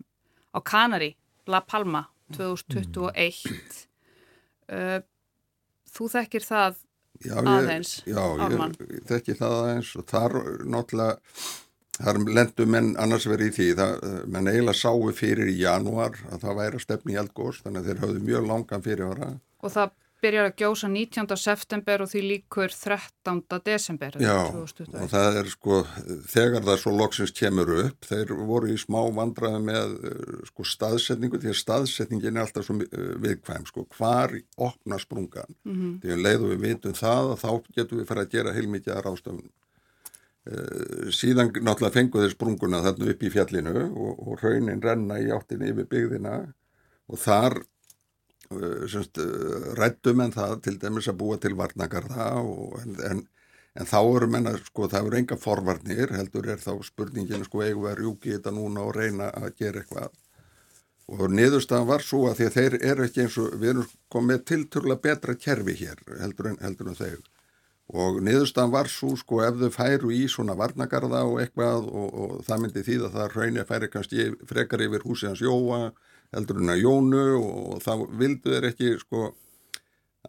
[0.55, 1.13] á Kanari,
[1.51, 3.45] La Palma 2021
[4.69, 5.05] mm.
[5.89, 6.75] Þú þekkir það
[7.25, 8.75] já, aðeins Já, Ármann.
[8.89, 10.37] ég þekki það aðeins og þar
[10.75, 11.17] náttúrulega
[11.99, 13.95] þar lendum menn annars verið í því það,
[14.31, 17.89] menn eiginlega sáu fyrir í janúar að það væri að stefni í eldgós þannig að
[17.89, 19.89] þeir hafðu mjög langan fyrirvara Og það
[20.23, 21.37] byrjar að gjósa 19.
[21.39, 23.41] september og því líkur 13.
[23.65, 24.97] desember Já, 2021.
[25.03, 25.79] og það er sko
[26.33, 29.95] þegar það svo loksins kemur upp þeir voru í smá vandraði með
[30.49, 32.77] sko staðsetningu, því að staðsetningin er alltaf svo
[33.23, 35.95] viðkvæm, sko hvar opna sprungan, mm -hmm.
[36.03, 39.03] því að leiðu við vitum það að þá getum við fyrir að gera heilmikið að
[39.07, 45.31] rástafnum uh, síðan náttúrulega fenguði sprunguna þarna upp í fjallinu og, og raunin renna í
[45.31, 46.39] áttinni yfir byggðina
[47.09, 47.78] og þar Eh, eh,
[49.77, 52.29] rættum en það til dæmis að búa til varnagarða
[52.81, 53.19] en,
[53.77, 57.85] en, þá eru menna sko það eru enga forvarnir heldur er þá spurningin sko eigum
[57.85, 60.17] við að rjúki þetta núna og reyna að gera eitthvað.
[61.09, 64.43] Og niðurstaðan var svo að því að þeir eru ekki eins og við erum komið
[64.49, 67.21] tilturlega betra kerfi hér heldur en, heldur en þeir.
[68.01, 72.35] Og niðurstaðan var svo sko ef þau færu í svona varnagarða og eitthvað og, og
[72.49, 75.91] það myndi því að það raunir færi kannski frekar yfir húsið hans Jóa
[76.35, 79.29] heldur hún að Jónu og þá vildu þeir ekki sko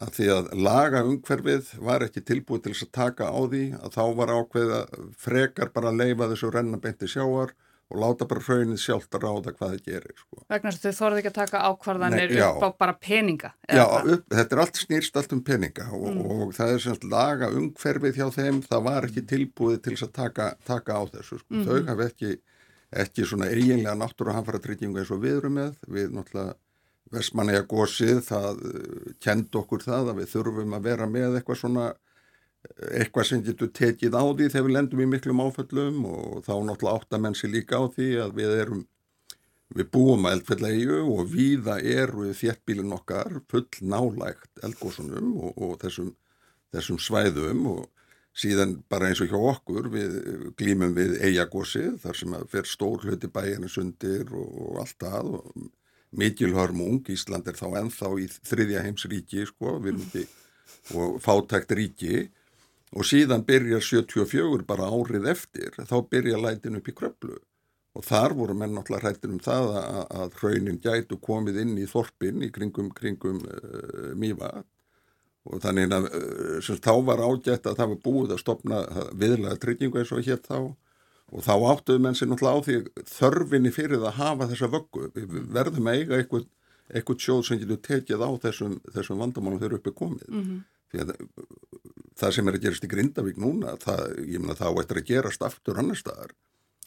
[0.01, 3.97] að því að laga umhverfið var ekki tilbúið til þess að taka á því að
[3.97, 7.53] þá var ákveð að frekar bara leifa þessu rennabeinti sjáar
[7.91, 10.13] og láta bara hraunnið sjálft að ráða hvað það gerir.
[10.15, 10.45] Sko.
[10.53, 13.51] Vegna þess að þau þorði ekki að taka ákvarðanir Nei, upp á bara peninga.
[13.67, 16.21] Já, upp, þetta er allt snýrst allt um peninga og, mm.
[16.37, 20.15] og það er semst laga umhverfið hjá þeim, það var ekki tilbúið til þess að
[20.21, 21.41] taka, taka á þessu.
[21.43, 21.51] Sko.
[21.57, 21.67] Mm.
[21.67, 22.33] Þau hafi ekki
[22.91, 25.79] ekki svona eiginlega náttúru hanfara tryggingu eins og við erum með.
[25.87, 26.57] Við náttúrulega
[27.11, 31.87] Vestmanæja gósið það eh, kend okkur það að við þurfum að vera með eitthvað svona
[31.91, 36.53] eh, eitthvað sem getur tekið á því þegar við lendum í miklum áföllum og þá
[36.69, 38.85] náttúrulega áttamensi líka á því að við erum
[39.75, 46.15] við búum að eldfellegju og viða eru þjertbílin okkar full nálægt eldgósunum og, og þessum,
[46.75, 47.85] þessum svæðum og
[48.37, 50.17] síðan bara eins og hjá okkur við
[50.59, 55.33] glýmum við eigagósið þar sem að fer stór hluti bæjarnis undir og, og allt það
[55.41, 55.71] og
[56.11, 60.25] mikil hörmung, Ísland er þá ennþá í þriðja heims ríki sko, ekki,
[60.99, 62.25] og fátækt ríki.
[62.91, 67.37] Og síðan byrjar 74 bara árið eftir, þá byrja lætin upp í kröplu
[67.95, 71.87] og þar voru menn náttúrulega hrættir um það að, að hraunin gætu komið inn í
[71.91, 74.67] þorpin í kringum, kringum uh, Mývat
[75.49, 78.81] og þannig að eh, þá var ágætt að það var búið að stopna
[79.17, 80.59] viðlega tryggingu eins og hér þá.
[81.31, 85.05] Og þá áttuðu menn sér náttúrulega á því þörfinni fyrir að hafa þessa vöggu.
[85.15, 86.47] Við verðum að eiga eitthvað,
[86.91, 90.27] eitthvað sjóð sem getur tekið á þessum, þessum vandamálum þegar uppi komið.
[90.27, 90.61] Mm -hmm.
[90.91, 91.13] því að
[92.21, 95.47] það sem er að gerast í Grindavík núna það, ég menna þá eftir að gerast
[95.47, 96.35] aftur annar staðar.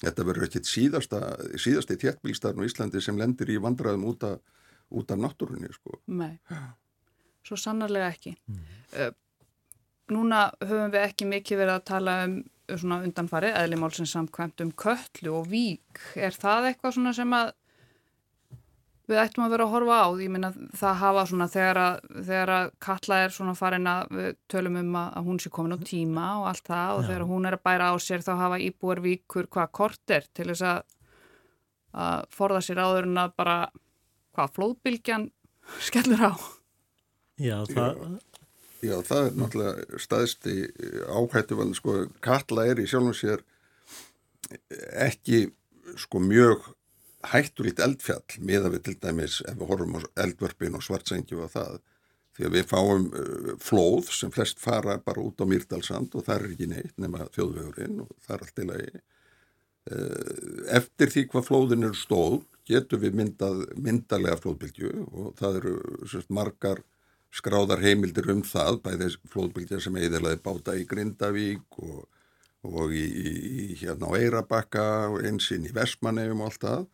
[0.04, 1.20] Þetta verður ekkit síðasta,
[1.56, 4.42] síðasti tjettbílstarn á Íslandi sem lendir í vandraðum út af,
[4.92, 6.02] út af náttúrunni sko.
[6.12, 6.36] Nei,
[7.44, 8.36] svo sannarlega ekki.
[8.48, 9.20] Mm.
[10.14, 12.40] Núna höfum við ekki mikið verið að tala um
[12.72, 16.00] svona undanfari, eðlimálsins samkvæmt um köllu og vík.
[16.16, 17.52] Er það eitthvað svona sem að
[19.12, 20.08] við ættum að vera að horfa á?
[20.24, 24.32] Ég minna það hafa svona þegar að, þegar að kalla er svona farin að við
[24.54, 27.08] tölum um að hún sé komin á tíma og allt það og Já.
[27.12, 30.50] þegar hún er að bæra á sér þá hafa íbúar víkur hvað kort er til
[30.54, 30.84] þess að,
[32.08, 33.58] að forða sér áður en að bara
[34.34, 35.32] hvað flóðbylgjan
[35.84, 36.34] skellur á.
[37.42, 38.06] Já, það...
[38.84, 40.56] Já, það er náttúrulega staðsti
[41.08, 43.44] áhættu, sko, kalla er í sjálfum sér
[45.06, 45.46] ekki
[46.00, 46.68] sko mjög
[47.32, 51.80] hættulíkt eldfjall miða við til dæmis ef við horfum á eldvörpin og svartsengju og það
[52.34, 56.40] því að við fáum uh, flóð sem flest fara bara út á Mýrdalsand og það
[56.40, 59.04] er ekki neitt nema þjóðvegurinn og það er allt í lagi.
[59.84, 65.76] Uh, eftir því hvað flóðin eru stóð getur við myndað myndarlega flóðbylgju og það eru
[66.10, 66.82] sérst, margar
[67.34, 72.04] skráðar heimildir um það bæðið flóðbylgja sem eiðilaði báta í Grindavík og
[72.64, 76.86] og í, í hérna á Eirabakka og einsinn í Vestmannefum og allt það.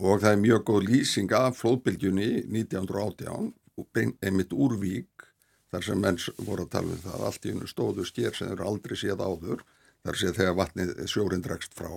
[0.00, 5.26] Og það er mjög góð lýsing af flóðbylgjunni 1918 og einmitt úrvík
[5.72, 8.66] þar sem menns voru að tala um það allt í unnu stóðu sker sem eru
[8.68, 9.64] aldrei séð áður
[10.02, 11.92] þar sé þegar vatnið sjórin dregst frá.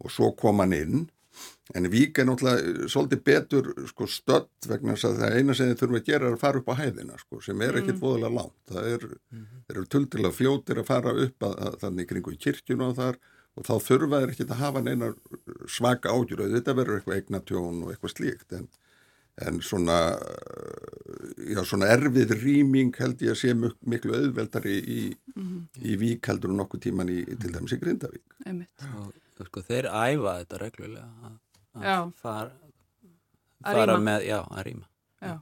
[0.00, 1.08] Og svo kom hann inn
[1.74, 5.70] En Vík er náttúrulega eh, svolítið betur sko, stödd vegna þess að það eina sem
[5.70, 8.00] þið þurfum að gera er að fara upp á hæðina sko, sem er ekkit mm.
[8.02, 8.56] voðalega langt.
[8.70, 9.44] Það er, mm.
[9.70, 13.20] eru tultilega fljótir að fara upp að, að, þannig kringu í kirkjunu og þar
[13.58, 15.10] og þá þurfa þeir ekkit að hafa neina
[15.70, 16.46] svaka ágjur.
[16.56, 18.66] Þetta verður eitthvað eignatjón og eitthvað slíkt en,
[19.46, 19.98] en svona,
[21.46, 25.04] já, svona erfið rýming held ég að sé mjög, miklu auðveldari í,
[25.36, 25.62] mm.
[25.86, 28.26] í Vík heldur og nokkuð tíman í, til dæmis í Grindavík.
[28.42, 28.90] Einmitt.
[29.40, 31.38] Og sko þeir æfa þetta reglulega að
[32.18, 32.50] fara,
[33.62, 34.86] fara með, já, að rýma.
[35.20, 35.34] Já.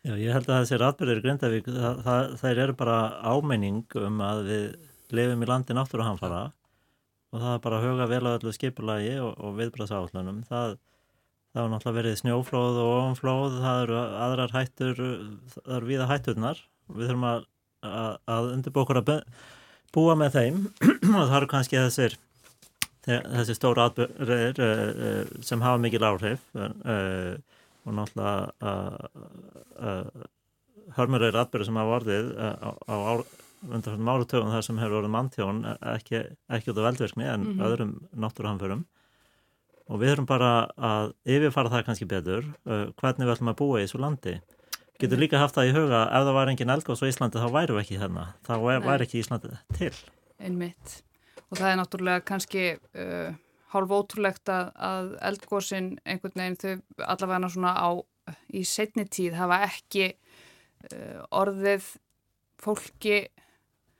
[0.00, 4.42] Já, ég held að þessir atbyrðir Grindavík, það, það, það er bara ámenning um að
[4.46, 4.64] við
[5.18, 6.44] lefum í landi náttúruhanfara
[7.30, 10.40] og það er bara að huga vel á öllu skipulagi og, og viðbrasállunum.
[10.48, 10.74] Það,
[11.52, 15.04] það er náttúrulega verið snjóflóð og ofanflóð, það eru aðrar hættur,
[15.54, 16.64] það eru viða hætturnar.
[16.90, 17.46] Við þurfum að,
[17.86, 19.14] að, að undirbókur að
[19.94, 20.64] búa með þeim
[21.18, 22.18] og það eru kannski þessir
[23.06, 27.38] þessi stóra atbyrðir uh, sem hafa mikil áhrif uh,
[27.88, 28.74] og náttúrulega
[30.98, 32.96] hörmurir atbyrðir sem hafa vorðið á,
[33.70, 35.62] undarfjörnum áratögun þar sem hefur vorið manntjón
[35.94, 37.66] ekki, ekki út af veldverkni en mm -hmm.
[37.68, 38.84] öðrum náttúruhamförum.
[39.88, 42.44] Og við höfum bara að yfirfara það kannski betur
[43.00, 44.40] hvernig við ætlum að búa í þessu landi.
[45.00, 47.74] Getur líka haft það í huga ef það var engin eldgóðs á Íslandi þá væru
[47.74, 49.94] við ekki þarna þá væri ekki Íslandi til.
[50.40, 51.09] Einmitt
[51.50, 53.32] og það er náttúrulega kannski uh,
[53.74, 57.90] hálf ótrúlegt að, að eldgóðsinn einhvern veginn þau allavega svona á
[58.54, 61.92] í setni tíð hafa ekki uh, orðið
[62.60, 63.28] fólki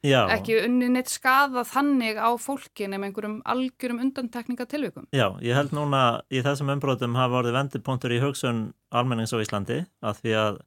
[0.01, 0.25] Já.
[0.33, 5.11] ekki unni neitt skada þannig á fólki nefnum einhverjum algjörum undantekningatilvikum.
[5.13, 9.83] Já, ég held núna í þessum umbrótum hafa orðið vendipunktur í hugsun almennings á Íslandi
[10.01, 10.61] að því að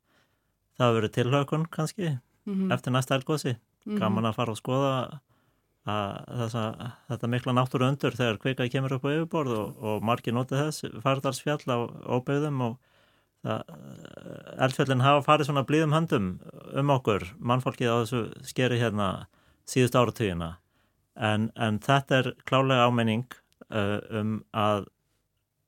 [0.77, 2.73] það hafa verið tilhökun kannski mm -hmm.
[2.73, 3.55] eftir næsta elgósi.
[3.55, 3.99] Mm -hmm.
[3.99, 5.19] Gaman að fara og skoða
[5.83, 6.61] Þessa,
[7.11, 10.85] þetta mikla náttúru undur þegar kveikaði kemur upp á yfirborð og, og margir notið þess
[11.03, 12.77] fardarsfjall á óbeigðum og
[13.43, 16.27] eldfjallin hafa farið svona blíðum höndum
[16.79, 19.27] um okkur mannfólkið á þessu skeri hérna
[19.67, 20.53] síðust áratugina
[21.15, 23.25] en, en þetta er klálega ámenning
[23.67, 24.88] uh, um að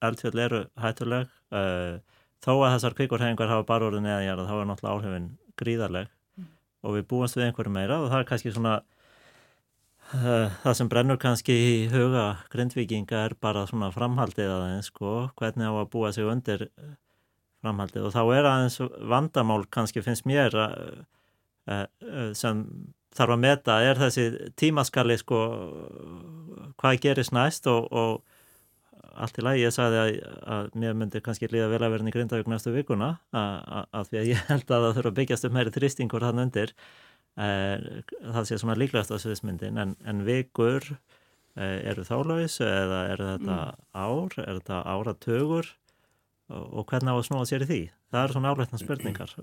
[0.05, 1.99] eldfjall eru hættuleg uh,
[2.43, 6.49] þó að þessar kvikurhefingar hafa bara orðið neðanjara þá er náttúrulega áhrifin gríðarleg mm.
[6.87, 8.79] og við búumst við einhverju meira og það er kannski svona
[10.11, 15.73] það sem brennur kannski í huga grindvikinga er bara svona framhaldið aðeins sko, hvernig á
[15.73, 16.93] að búa sig undir eh,
[17.65, 18.05] framhaldið.
[18.07, 18.77] Og þá er aðeins
[19.09, 21.01] vandamál kannski finnst mér að,
[21.71, 21.87] eh,
[22.37, 22.61] sem
[23.15, 24.29] þarf að meta er þessi
[24.59, 25.41] tímaskali sko
[26.81, 28.23] hvað gerist næst og, og
[29.15, 30.15] allt í lagi ég sagði að,
[30.51, 34.21] að mér myndi kannski líða vel að vera í Grindavík næstu vikuna að, að því
[34.21, 36.75] að ég held að það þurfa að byggjast upp meiri þrýstingur hann undir.
[36.75, 37.04] Eh,
[37.35, 43.57] það sé svona líklegt á sviðismyndin en, en vikur eh, eru þálaus eða er þetta
[43.57, 43.81] mm.
[43.91, 45.71] ár, er þetta áratögur
[46.47, 47.81] og, og hvernig á að snúa sér í því?
[48.13, 49.35] Það eru svona áleitna spurningar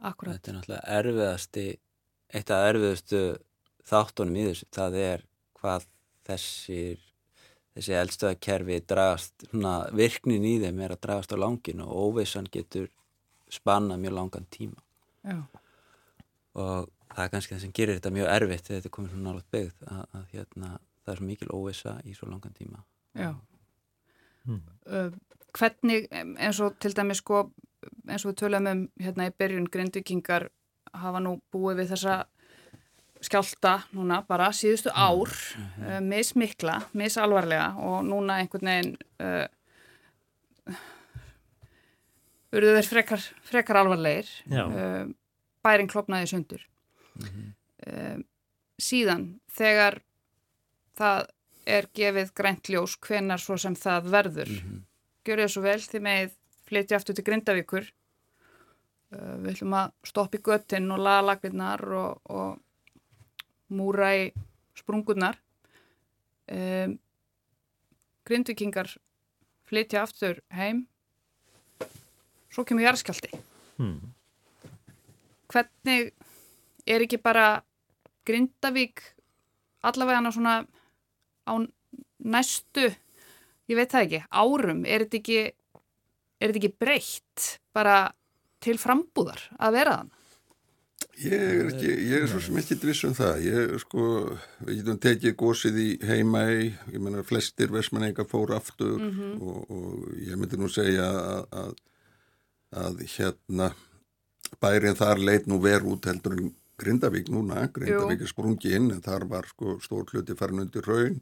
[0.00, 0.38] Akkurat.
[0.38, 1.64] Þetta er náttúrulega erfiðasti
[2.32, 3.22] eitt af erfiðustu
[3.90, 5.24] þáttunum í þessu, það er
[5.60, 5.88] hvað
[6.24, 7.06] þessir
[7.76, 9.44] þessi eldstöðakerfi dragast
[9.94, 12.88] virknin í þeim er að dragast á langin og óvissan getur
[13.52, 14.80] spanna mjög langan tíma.
[15.20, 15.44] Já
[16.58, 19.50] og það er kannski það sem gerir þetta mjög erfitt þegar þetta komir svona nálat
[19.54, 20.70] byggð að, að hérna,
[21.04, 22.84] það er svo mikil óvisa í svo langan tíma
[23.18, 23.34] Já.
[24.46, 24.62] Hmm.
[24.86, 25.10] Uh,
[25.58, 27.48] hvernig, eins og til dæmis sko,
[28.08, 30.48] eins og við töluðum um hérna í byrjun, grindvikingar
[30.96, 32.20] hafa nú búið við þessa
[33.20, 35.32] skjálta núna bara síðustu ár,
[35.82, 40.78] uh, mismikla, misalvarlega og núna einhvern veginn uh,
[42.54, 44.64] urðu þeir frekar, frekar alvarlegir, Já.
[44.64, 45.04] uh,
[45.64, 46.64] bærin klopnaði sundur.
[47.20, 48.20] Uh,
[48.80, 50.00] síðan, þegar
[50.98, 51.30] það
[51.70, 54.52] er gefið grænt ljós hvenar svo sem það verður.
[54.56, 54.84] Mhm.
[55.24, 56.36] Gjör þið svo vel því með
[56.66, 57.90] flytja aftur til Grindavíkur.
[59.10, 62.60] Uh, við ætlum að stoppa í göttinn og laga lagnirnar og, og
[63.70, 64.30] múra í
[64.78, 65.38] sprungurnar.
[66.50, 66.98] Um,
[68.26, 68.90] Grindvíkingar
[69.66, 70.84] flytja aftur heim.
[72.50, 73.30] Svo kemur jarðskjálti.
[73.78, 74.12] Hmm.
[75.50, 76.12] Hvernig
[76.86, 77.62] er ekki bara
[78.26, 79.02] Grindavík
[79.86, 80.54] allavega hana svona
[81.48, 81.52] á
[82.20, 82.86] næstu,
[83.70, 85.42] ég veit það ekki, árum, er þetta ekki,
[86.40, 87.98] er þetta ekki breytt bara
[88.60, 90.16] til frambúðar að vera þann?
[91.20, 93.42] Ég er, ekki, ég er svo sem ekki viss um það.
[93.44, 94.04] Ég, sko,
[94.64, 96.44] við getum tekið gósið í heimæ,
[96.94, 101.74] ég menna flestir versmanningar fóru aftur og, og ég myndi nú segja að, að,
[102.84, 103.68] að hérna
[104.60, 109.02] bærin þar leit nú veru út heldur en Grindavík núna, Grindavík er sprungi inn en
[109.04, 111.18] þar var sko stór hluti farin undir raun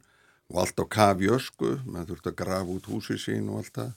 [0.49, 3.91] og allt á kafjösku, maður þurfti að grafa út húsi sín og allt það.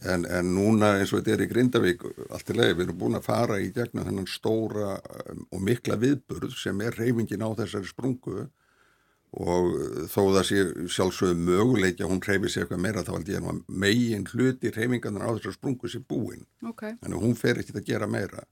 [0.00, 3.18] En, en núna eins og þetta er í Grindavík, allt í leið, við erum búin
[3.18, 4.94] að fara í gegnum þennan stóra
[5.26, 8.46] um, og mikla viðburð sem er reyfingin á þessari sprungu
[9.30, 9.74] og
[10.10, 14.24] þó það sé sjálfsögðu möguleikja hún reyfi sér eitthvað meira þá held ég að megin
[14.32, 16.48] hluti reyfingarnar á þessari sprungu sé búin.
[16.66, 16.82] Ok.
[16.98, 18.42] Þannig að hún fer ekki að gera meira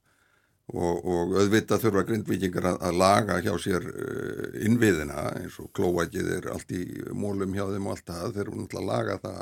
[0.69, 6.31] og, og auðvitað þurfa grindvíkingar að, að laga hjá sér uh, innviðina eins og klóakið
[6.37, 6.85] er allt í
[7.17, 9.41] mólum hjá þeim og allt það, þeir eru náttúrulega að laga það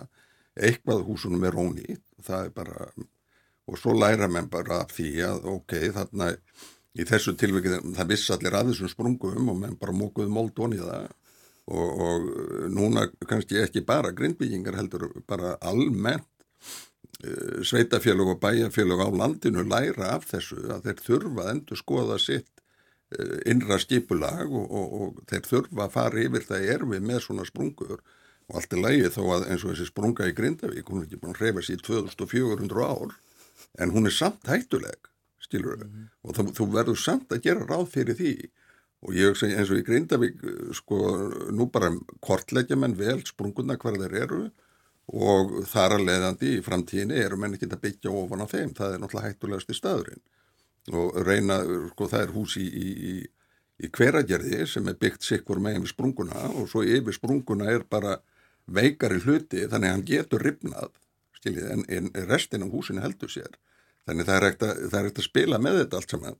[0.67, 2.89] eitthvað húsunum er ónýtt það er bara,
[3.67, 6.31] og svo læra menn bara af því að ok, þarna
[6.97, 11.11] í þessu tilvikið, það vissi allir að þessum sprungum og menn bara mókuðu það
[11.67, 12.27] og, og
[12.71, 16.27] núna kannski ekki bara grindbyggingar heldur bara almennt
[17.25, 22.19] uh, sveitafélög og bæjarfélög á landinu læra af þessu að þeir þurfa að endur skoða
[22.23, 22.63] sitt
[23.17, 27.23] uh, innra skipulag og, og, og þeir þurfa að fara yfir það er við með
[27.27, 27.99] svona sprungur.
[28.47, 31.17] Og allt er lægið þó að eins og þessi sprunga í Grindavík, hún er ekki
[31.19, 33.17] búin að reyfa sér í 2400 ár,
[33.83, 35.09] en hún er samt hættuleg,
[35.43, 35.89] skilur þau,
[36.23, 38.31] og þú, þú verður samt að gera ráð fyrir því
[39.05, 40.39] og ég hugsa eins og í Grindavík,
[40.77, 40.97] sko,
[41.53, 41.91] nú bara
[42.23, 44.41] kortleggja menn vel sprunguna hver þeir eru
[45.07, 48.93] og þar að leiðandi í framtíðinni eru menn ekki að byggja ofan á þeim, það
[48.93, 50.23] er náttúrulega hættulegast í staðurinn.
[50.91, 51.59] Og reyna,
[51.93, 53.13] sko, það er hús í, í,
[53.83, 58.17] í hveragerði sem er byggt sikkur megin við sprunguna og svo yfir sprunguna er bara
[58.67, 60.91] veikari hluti þannig að hann getur ripnað
[61.37, 63.55] skiljið, en, en restin af húsinu heldur sér.
[64.07, 66.39] Þannig það er ekkert að, að spila með þetta allt saman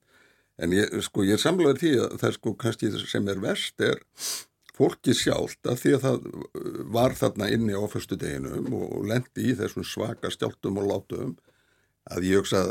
[0.58, 4.00] en ég, sko, ég er samlaður því að það sko kannski sem er verst er
[4.78, 6.30] fólki sjálft að því að það
[6.94, 11.36] var þarna inni á fyrstu deginum og lendi í þessum svaka stjáltum og látum
[12.08, 12.64] að ég hugsa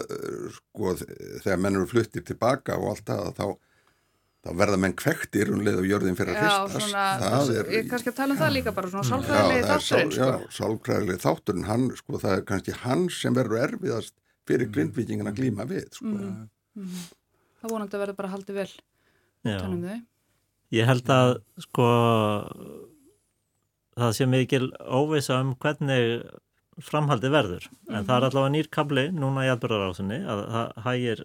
[0.55, 3.49] sko þegar menn eru fluttir tilbaka og allt það þá
[4.47, 6.95] þá verða menn kvektir um leið og jörðin fyrir að hristast.
[6.95, 10.13] Já, ég er kannski að tala um það líka bara svona sálfræðilegi þátturinn.
[10.15, 14.15] Sál, já, sálfræðilegi þátturinn, hann, sko, það er kannski hann sem verður erfiðast
[14.47, 16.13] fyrir grindvíkingin að glíma við, sko.
[16.13, 16.45] Mm,
[16.79, 17.07] mm.
[17.67, 18.73] Það vonandi verður bara haldið vel,
[19.43, 20.03] tannum þau.
[20.77, 21.31] Ég held að,
[21.65, 21.87] sko,
[23.99, 26.21] það sé mikil óvisa um hvernig
[26.87, 28.07] framhaldi verður, en mm -hmm.
[28.07, 31.25] það er allavega nýr kabli núna í aðbjörðarásunni að það hægir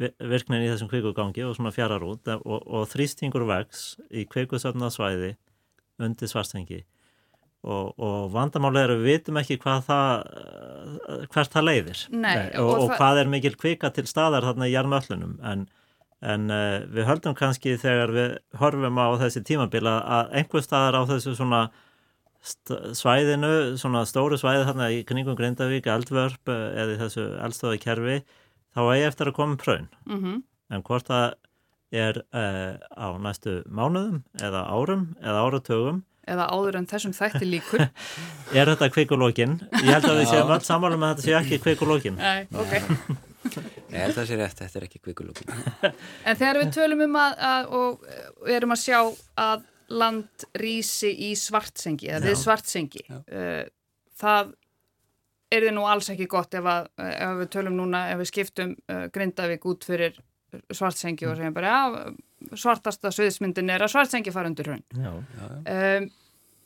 [0.00, 5.34] virknin í þessum kveikugangi og svona fjarar út og, og þrýstingur vex í kveikusöfna svæði
[6.00, 6.80] undir svarstengi
[7.64, 10.10] og, og vandamáli er að við vitum ekki hvað það
[11.32, 12.02] hvert það leiðir.
[12.12, 15.64] Nei, Nei, og, og hvað er mikil kvika til staðar þarna í jarmöllunum en,
[16.20, 21.02] en uh, við höldum kannski þegar við horfum á þessi tímabila að einhver staðar á
[21.14, 21.66] þessu svona
[22.44, 28.18] svæðinu, svona stóru svæði þarna í kringum Grindavík, eldvörp eða þessu eldstofi kerfi
[28.74, 30.42] þá er ég eftir að koma pröun mm -hmm.
[30.76, 31.34] en hvort það
[31.94, 37.84] er uh, á næstu mánuðum eða árum eða áratögum eða áður en þessum þætti líkur
[38.58, 41.60] er þetta kveikulókin ég held að við séum alls samanlega með að þetta sé ekki
[41.66, 42.74] kveikulókin Nei, ok.
[43.44, 45.54] Ég held að það sé rétt, þetta er ekki kveikulókin
[46.28, 48.10] En þegar við tölum um að, að og
[48.46, 48.98] við erum að sjá
[49.44, 53.64] að land rýsi í svartsengi eða við svartsengi uh,
[54.20, 54.54] það
[55.54, 58.72] er þið nú alls ekki gott ef, að, ef við tölum núna, ef við skiptum
[58.90, 60.16] uh, Grindavík út fyrir
[60.72, 62.14] svartsengi og segjum bara, já,
[62.52, 64.82] svartasta sviðismyndin er að svartsengi fara undir hrun.
[64.94, 65.10] Já.
[65.14, 66.10] Um,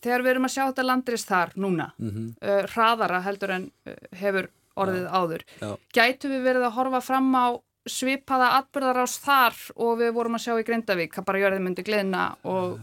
[0.03, 2.26] þegar við erum að sjá þetta landrist þar núna, Mhm.
[2.43, 4.49] uh, hraðara heldur en uh, hefur
[4.79, 5.70] orðið áður, Já.
[5.93, 7.47] gætu við verið að horfa fram á
[7.89, 12.37] svipaða atbyrðarás þar og við vorum að sjá í Grindavík, að bara jörðið myndi gleðna
[12.45, 12.79] og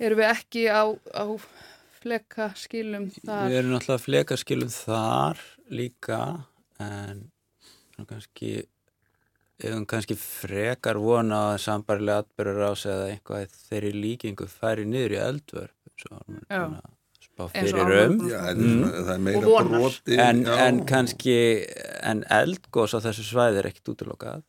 [0.00, 1.24] erum við ekki á, á
[2.00, 3.48] fleka skilum þar?
[3.50, 5.40] Við erum náttúrulega flekarskilum þar
[5.74, 6.20] líka
[6.80, 7.24] en
[8.06, 8.64] kannski
[9.62, 15.20] eða kannski frekar vona að sambarilega atbyrður ás eða eitthvað þeirri líkingu færi niður í
[15.22, 15.70] eldvörp
[17.24, 18.50] spá fyrir um Já, Mm.
[18.50, 19.78] þetta er svona, það er meira Og vonar.
[19.80, 20.18] broti.
[20.18, 21.36] en, en kannski
[22.02, 24.42] en eldgós á þessu svæði er ekkit útlokað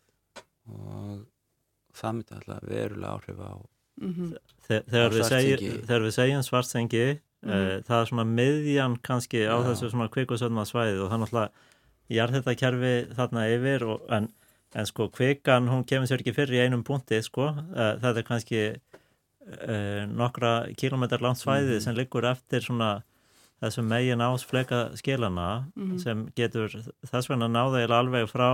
[0.69, 1.25] og
[1.95, 3.53] það myndi alltaf verulega áhrif á
[4.01, 4.33] Mm
[4.67, 7.51] Þe- Þegar við, segi, þegar við segjum svartsengi Mhm.
[7.51, 9.65] uh, það er svona miðjan kannski á Já.
[9.69, 11.49] þessu svona kvikusöðma svæði og það er náttúrulega
[12.09, 14.27] ég er þetta kerfi þarna yfir og, en,
[14.76, 18.28] en sko kvikan hún kemur sér ekki fyrir í einum punkti sko uh, þetta er
[18.28, 21.84] kannski uh, nokkra kilómetrar langt svæði Mhm.
[21.88, 23.03] sem liggur eftir svona
[23.63, 25.99] þessum megin ás fleka skilana Mhm.
[25.99, 26.67] sem getur
[27.07, 28.49] þess vegna náða eiginlega alveg frá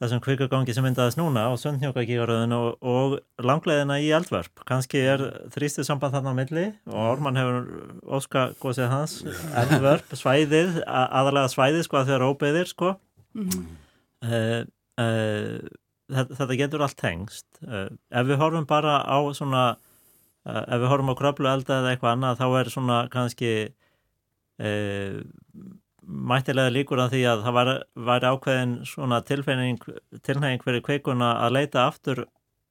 [0.00, 4.62] þessum kvikagangi sem myndaðist núna á sundnjókagígaröðinu og, og langleiðina í eldvörp.
[4.64, 5.18] Kannski er
[5.50, 7.66] þrýstið samband þarna á milli og Orman hefur
[8.06, 9.16] óska góðsið hans
[9.58, 12.92] eldvörp, svæðið, aðalega svæðið sko að þeirra óbeðir sko.
[13.34, 13.66] -hmm.
[14.22, 14.64] Uh,
[15.00, 15.58] uh,
[16.12, 17.48] þetta, þetta getur allt tengst.
[17.64, 19.66] Uh, ef við horfum bara á svona,
[20.46, 23.52] uh, ef við horfum á kröflu elda eða eitthvað annað þá er svona kannski
[24.58, 27.68] mættilega líkur að því að það var,
[28.08, 29.76] var ákveðin svona tilfeyning,
[30.26, 32.24] tilnefing fyrir kveikuna að leita aftur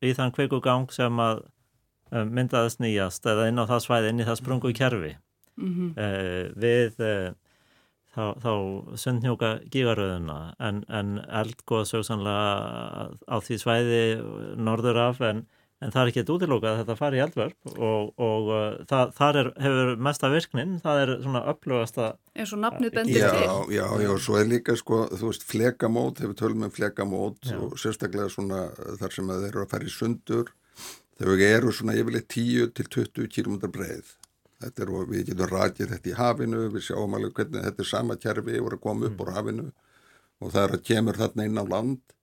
[0.03, 1.39] í þann kveikugang sem að
[2.11, 5.13] myndaðist nýjast eða inn á það svæði, inn í það sprungu kerfi
[5.57, 6.99] Mm uh, við
[8.17, 8.51] þá, þá
[9.03, 14.01] sundnjúka gígaröðuna en, en eldgóð svo sannlega á því svæði
[14.57, 15.43] norður af en,
[15.83, 19.41] en það er ekki útilókað að þetta fari í eldvörp og, og uh, það, þar
[19.43, 23.49] er, hefur mesta virknin, það er svona upplugasta eins og nafnið bendir Já, til.
[23.77, 27.59] já, já, svo er líka sko, þú veist, flekamót, hefur tölum með flekamót Já.
[27.61, 28.67] og sérstaklega svona
[29.01, 30.55] þar sem að þeir eru að fara í sundur,
[31.21, 34.15] þau eru svona yfirleitt 10 til 20 km breið.
[34.57, 37.89] Þetta er, og við getum rakið þetta í hafinu, við sjáum alveg hvernig þetta er
[37.91, 39.65] sama kerfi, við vorum að koma upp úr hafinu
[40.37, 42.15] og það er að kemur þarna inn á land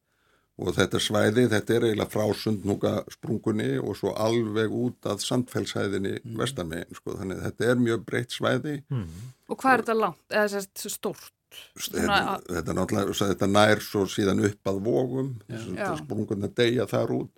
[0.54, 6.16] og þetta svæði, þetta er eiginlega frá sundnúka sprungunni og svo alveg út að sandfellshæðinni
[6.20, 6.34] mm.
[6.38, 9.24] vestamegin, sko, þannig að þetta er mjög breytt svæði hmm.
[9.50, 10.22] Og hvað er þetta langt?
[10.30, 11.32] Eða sérst stórt?
[11.54, 15.90] þetta, þetta, er þetta nær svo síðan upp að vógum Já.
[16.00, 17.32] sprungun að deyja þar út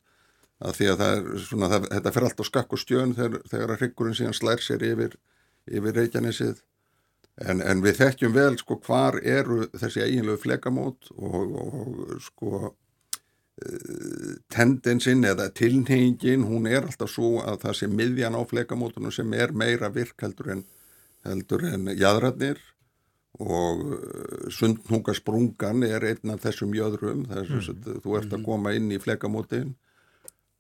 [0.65, 3.45] að því að það er svona, það, þetta fer allt á skakk og stjön þegar,
[3.51, 5.19] þegar að hryggurinn síðan slær sér yfir,
[5.69, 6.63] yfir reykjanesið.
[7.45, 12.53] En, en við þekkjum vel sko hvar eru þessi eiginlegu flekamót og, og sko
[13.61, 19.37] eh, tendensin eða tilneyingin hún er alltaf svo að það sé miðjan á flekamótunum sem
[19.37, 20.65] er meira virk heldur en,
[21.29, 22.63] heldur en jæðratnir
[23.37, 28.89] og uh, sundnúkasprungan er einn af þessum jöðrum þess að þú ert að koma inn
[28.95, 29.75] í flekamótin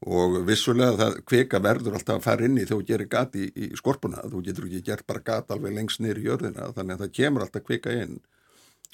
[0.04, 3.46] og vissulega það kvika verður alltaf að fara inn í þegar þú gerir gat í,
[3.48, 4.24] í skorpuna.
[4.28, 7.46] Þú getur ekki gert bara gat alveg lengst niður í jörðina þannig að það kemur
[7.46, 8.18] alltaf kvika inn.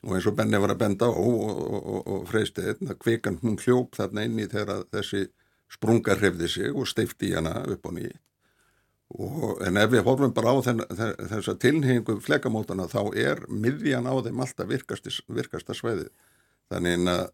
[0.03, 3.59] Og eins og Benni var að benda á og, og, og, freysti að kvikan hún
[3.63, 5.27] hljóp þarna inn í þegar þessi
[5.73, 8.13] sprunga hrefði sig og steifti í hana upp á nýj
[9.13, 10.83] Og, en ef við horfum bara á þenn,
[11.29, 16.07] þessa tilhengu flekamótana þá er miðjan á þeim alltaf virkasti, virkasta sveiði.
[16.73, 17.27] Þannig að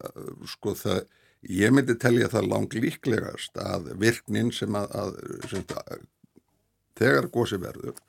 [0.51, 0.99] sko það,
[1.47, 5.17] ég myndi telja það lang líklegast að virknin sem að, að
[5.51, 6.01] sem að,
[6.99, 7.99] þegar gósi verður,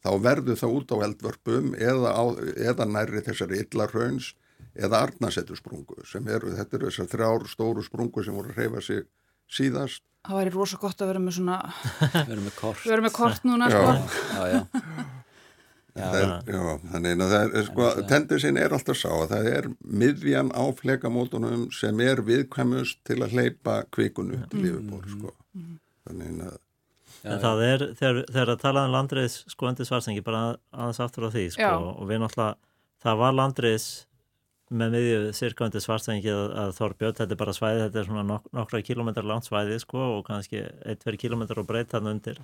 [0.00, 2.24] þá verður það út á eldvörpum eða, á,
[2.70, 4.32] eða nærri þessari illarhauns
[4.80, 8.84] eða arnasettu sprungu sem eru, þetta eru þessar þrjár stóru sprungu sem voru að reyfa
[8.86, 9.04] sig
[9.50, 11.54] síðast Það væri rosa gott að vera með svona,
[12.28, 12.82] erum með kort.
[12.84, 13.78] erum með kort núna, Já.
[13.80, 14.18] sko.
[14.36, 14.60] Já, já.
[14.60, 15.19] Já,
[15.96, 19.68] þannig að það er, sko, tendensin er alltaf sá að það er
[20.02, 25.34] miðjan á flekamótunum sem er viðkvæmust til að hleypa kvikun upp til yfirbór, sko.
[26.08, 26.58] Þannig að,
[27.20, 31.02] já, En það er, þegar, þegar að tala um landreis sko undir svarsengi, bara aðeins
[31.04, 31.74] aftur á því sko, Já.
[31.76, 32.56] og við náttúrulega
[33.04, 33.88] það var landreis
[34.70, 38.24] með miðju cirka undir svarsengi að, að Þorbjörn þetta er bara svæði, þetta er svona
[38.28, 40.62] nok nokkra kilómetrar langt svæði sko og kannski
[40.94, 42.38] 1-2 kilómetrar og breytt hann undir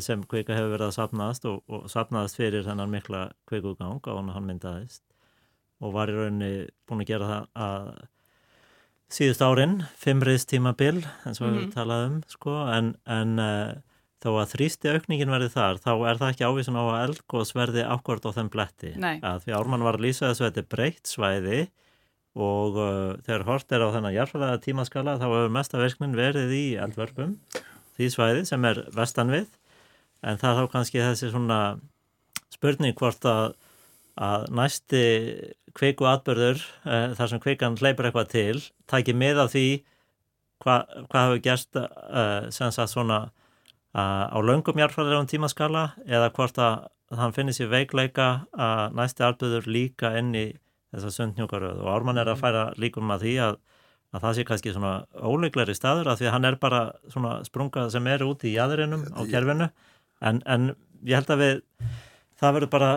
[0.00, 4.30] sem kvika hefur verið að sapnaðast og, og sapnaðast fyrir þennan mikla kvikugang á hann
[4.32, 5.02] hann myndaðist
[5.84, 6.52] og var í rauninni
[6.88, 7.88] búin að gera það að
[9.14, 11.64] síðust árin, fimmriðs tímabil eins og við Mhm.
[11.68, 13.74] mm talað um sko, en, en uh,
[14.24, 17.84] þó að þrýsti aukningin verði þar, þá er það ekki ávísun á að eldgós verði
[17.84, 19.20] ákvörð á þeim bletti Nei.
[19.20, 21.60] að því Ármann var að lýsa þessu að þetta er breytt svæði
[22.34, 26.64] og uh, þegar hort er á þennan jarfælega tímaskala þá hefur mesta verknin verið í
[26.80, 27.36] eldvörpum
[27.98, 29.44] því svæði sem er vestan við
[30.24, 31.60] en það er þá kannski þessi svona
[32.54, 33.54] spurning hvort að,
[34.16, 35.04] að næsti
[35.74, 39.68] kveiku atbyrður uh, þar sem kveikan hleypur eitthvað til tækir með af því
[40.64, 46.60] hvað hva hefur gerst uh, sem sagt svona uh, á löngum jarfælegum tímaskala eða hvort
[46.62, 50.46] að hann finnir sér veikleika að næsti atbyrður líka inn í
[50.94, 53.58] þessa sundnjúkaröð og Ármann er að færa líkum að því að,
[54.14, 57.90] að það sé kannski svona óleikleri staður að því að hann er bara svona sprungað
[57.94, 59.68] sem er út í jæðurinnum á kerfinu
[60.20, 60.72] en, en
[61.04, 61.60] ég held að við
[62.40, 62.90] það verður bara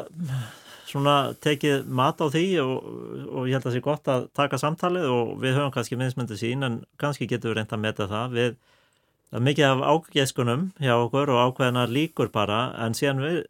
[0.88, 2.88] svona tekið mat á því og,
[3.28, 6.40] og ég held að það sé gott að taka samtalið og við höfum kannski minnsmyndi
[6.40, 8.38] sín en kannski getum við reynda að meta það.
[8.38, 13.42] Við mikið af ágæskunum hjá okkur og ákveðina líkur bara en síðan við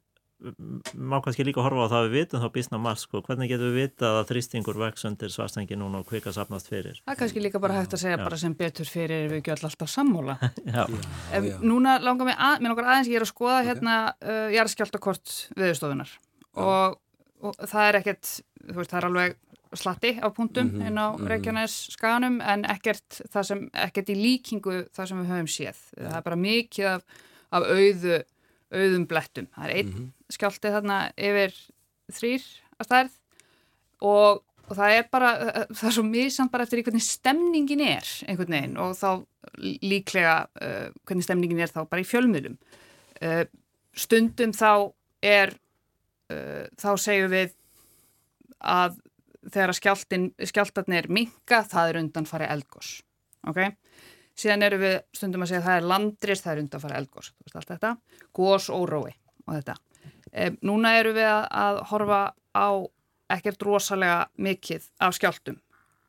[0.94, 3.72] má kannski líka horfa á það að við vitum þá bísna marg sko, hvernig getum
[3.74, 7.42] við vitað að þrýstingur vex undir svarstengi núna og kvika sapnast fyrir Það er kannski
[7.42, 8.24] líka bara hægt að segja já.
[8.24, 10.38] bara sem betur fyrir við göll alltaf sammóla
[10.76, 10.86] já.
[10.86, 13.72] Já, Núna langar mig að, mér langar aðeins ég er að skoða okay.
[13.72, 16.14] hérna uh, jarðskjáltakort viðstofunar
[16.54, 17.02] og,
[17.42, 18.32] og það er ekkert,
[18.62, 19.38] þú veist, það er alveg
[19.78, 21.28] slatti á punktum mm -hmm, inn á mm -hmm.
[21.28, 26.18] Reykjanæs skanum en ekkert það sem, ekkert í líkingu það sem við höfum séð það
[26.18, 27.02] er bara mikið af,
[27.52, 28.24] af auðu
[28.74, 29.48] auðum blettum.
[29.56, 30.34] Það er einn mm -hmm.
[30.36, 31.56] skjálti þarna yfir
[32.12, 32.44] þrýr
[32.78, 33.16] að stærð
[34.02, 35.32] og, og það er bara,
[35.72, 39.26] það er svo misamt bara eftir hvernig stemningin er einhvern veginn og þá
[39.58, 42.58] líklega uh, hvernig stemningin er þá bara í fjölmiðlum.
[43.22, 43.46] Uh,
[43.96, 44.92] stundum þá
[45.24, 45.54] er,
[46.30, 47.56] uh, þá segjum við
[48.62, 49.00] að
[49.48, 49.74] þegar
[50.52, 52.90] skjáltarnir minka, það er undan farið eldgós.
[53.48, 53.62] Ok?
[54.38, 57.00] Síðan eru við stundum að segja að það er landrist, það er undan að fara
[57.02, 57.94] elgós, þú veist allt þetta,
[58.40, 59.14] gós og rói
[59.48, 59.78] og þetta.
[60.32, 62.20] E, núna eru við að, að horfa
[62.54, 62.70] á
[63.38, 65.58] ekkert rosalega mikið af skjáltum,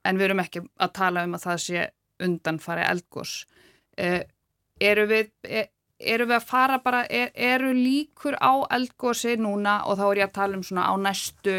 [0.04, 1.86] en við erum ekki að tala um að það sé
[2.28, 3.40] undan fara elgós.
[3.96, 4.12] E,
[4.82, 5.64] eru, við, e,
[5.98, 10.28] eru við að fara bara, er, eru líkur á elgósi núna og þá er ég
[10.28, 11.58] að tala um svona á næstu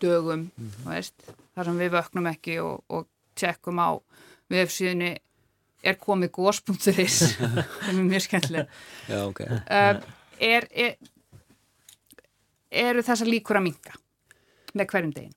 [0.00, 0.86] dögum, mm -hmm.
[0.88, 4.00] veist, þar sem við vöknum ekki og, og tjekkum á
[4.50, 5.18] vefsíðinni
[5.82, 7.18] er komið góðspunkturis
[7.84, 8.66] sem er mjög skemmtileg
[9.24, 9.60] okay.
[9.64, 10.00] uh,
[10.40, 10.96] er, er
[12.70, 13.96] eru þessa líkur að minga
[14.76, 15.36] með hverjum degin?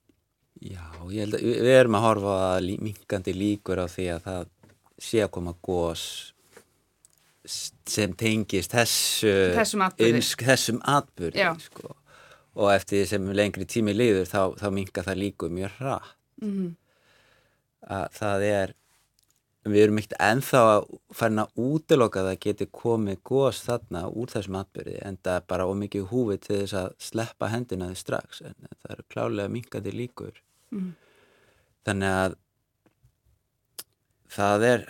[0.64, 4.46] Já, ég held að við erum að horfa lí, mingandi líkur á því að það
[5.04, 6.04] sé að koma góðs
[7.44, 11.90] sem tengist þessu þessum atbyrði, þessum atbyrði sko.
[12.56, 16.70] og eftir sem lengri tími liður þá, þá minga það líku mjög hratt mm -hmm.
[17.98, 18.74] að það er
[19.64, 20.86] við erum ekkert enþá að
[21.16, 25.46] fara að útiloka að það geti komið gós þarna úr þessum atbyrði en það er
[25.54, 29.94] bara ómikið húfið til þess að sleppa hendina þið strax en það eru klálega minkandi
[29.94, 30.42] líkur
[30.74, 30.90] mm.
[31.88, 32.36] þannig að
[34.34, 34.86] það er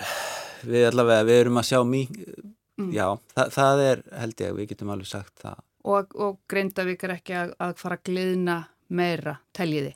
[0.64, 2.90] við allavega, við erum að sjá mink mm.
[2.94, 3.06] já,
[3.36, 7.34] það, það er held ég, við getum alveg sagt það Og, og Grindavík er ekki
[7.36, 8.54] að, að fara að gliðna
[8.96, 9.90] meira, teljiði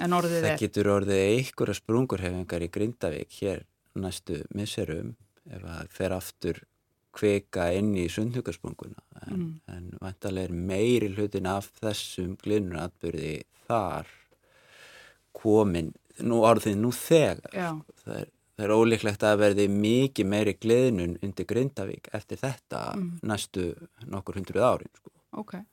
[0.00, 0.48] en orðið er.
[0.48, 3.64] Það getur orðið einhverja sprungurhefingar í Grindavík hér
[3.98, 5.14] næstu misserum
[5.50, 6.62] ef það fer aftur
[7.12, 9.48] kveka inn í sundhugarsprunguna en, mm.
[9.74, 13.34] en vantarlega er meiri hlutin af þessum gliðnuratbyrði
[13.66, 14.08] þar
[15.36, 15.92] komin
[16.24, 21.48] nú orðið nú þegar það er, það er ólíklegt að verði mikið meiri gliðnun undir
[21.48, 23.12] Grindavík eftir þetta mm.
[23.28, 23.68] næstu
[24.08, 25.12] nokkur hundruð árin sko.
[25.44, 25.66] okay.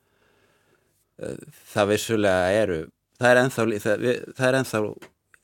[1.72, 2.80] það vissulega eru
[3.20, 4.04] það er ennþá, það,
[4.36, 4.82] það er ennþá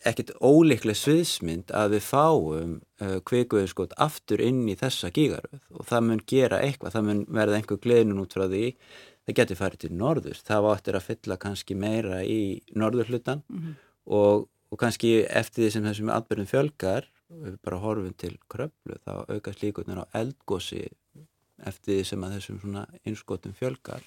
[0.06, 6.08] ekkit óleiklega sviðsmynd að við fáum uh, kveikuðurskot aftur inn í þessa gígaröð og það
[6.08, 8.66] mun gera eitthvað, það mun verða einhver gleðnun út frá því,
[9.26, 12.40] það getur farið til norður, það áttir að fylla kannski meira í
[12.76, 13.80] norðurhlutan mm -hmm.
[14.20, 19.26] og, og kannski eftir því sem þessum atbyrjum fjölgar við bara horfum til kröflu þá
[19.26, 20.84] aukast líkunar á eldgósi
[21.66, 24.04] eftir því sem að þessum svona innskotum fjölgar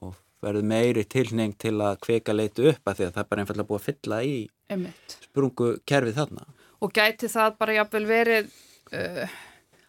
[0.00, 3.44] og verður meiri tilning til að kvika leitu upp að því að það er bara
[3.44, 4.36] einfallega búið að fylla í
[4.70, 5.18] Einmitt.
[5.28, 6.46] sprungu kerfið þarna.
[6.78, 8.52] Og gæti það bara jáfnvel verið
[8.94, 9.38] uh,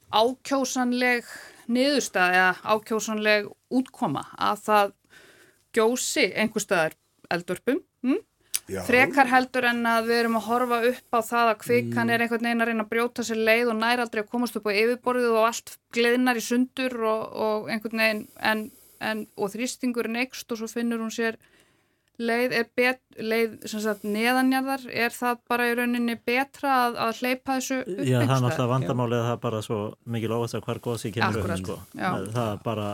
[0.09, 1.27] ákjósanleg
[1.69, 4.95] niðurstað eða ákjósanleg útkoma að það
[5.77, 6.95] gjósi einhver staðar
[7.29, 8.17] eldurpum hm?
[8.87, 12.13] frekar heldur en að við erum að horfa upp á það að kvikan mm.
[12.13, 14.69] er einhvern veginn að reyna að brjóta sér leið og nær aldrei að komast upp
[14.69, 18.65] á yfirborðið og allt gleðinar í sundur og, og einhvern veginn en
[18.99, 21.37] en, og þrýstingurinn ekst og svo finnur hún sér
[22.19, 27.55] leið, er bet, leið sagt, neðanjarðar, er það bara í rauninni betra að, að hleypa
[27.59, 29.77] þessu upp Já, það er náttúrulega vandamálið að það er bara svo
[30.15, 31.77] mikið lófis að hver góðs kemur Akkurat, upp sko.
[31.95, 32.89] það, er bara,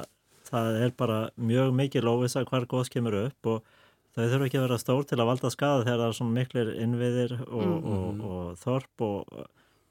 [0.51, 1.17] það er bara
[1.53, 3.73] mjög mikið lófis að hver góðs kemur upp og
[4.15, 6.69] þau þurfa ekki að vera stór til að valda skada þegar það er svona miklir
[6.85, 7.89] innviðir og, Mm.
[7.95, 9.49] og, og þorp og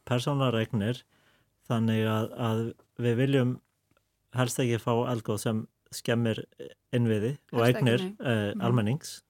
[0.09, 1.03] persónaregnir
[1.69, 2.63] þannig að, að
[3.05, 3.53] við viljum
[4.39, 5.61] helst ekki fá eldgóð sem
[5.97, 6.43] skemmir
[6.95, 9.21] innviði og eignir uh, almennings.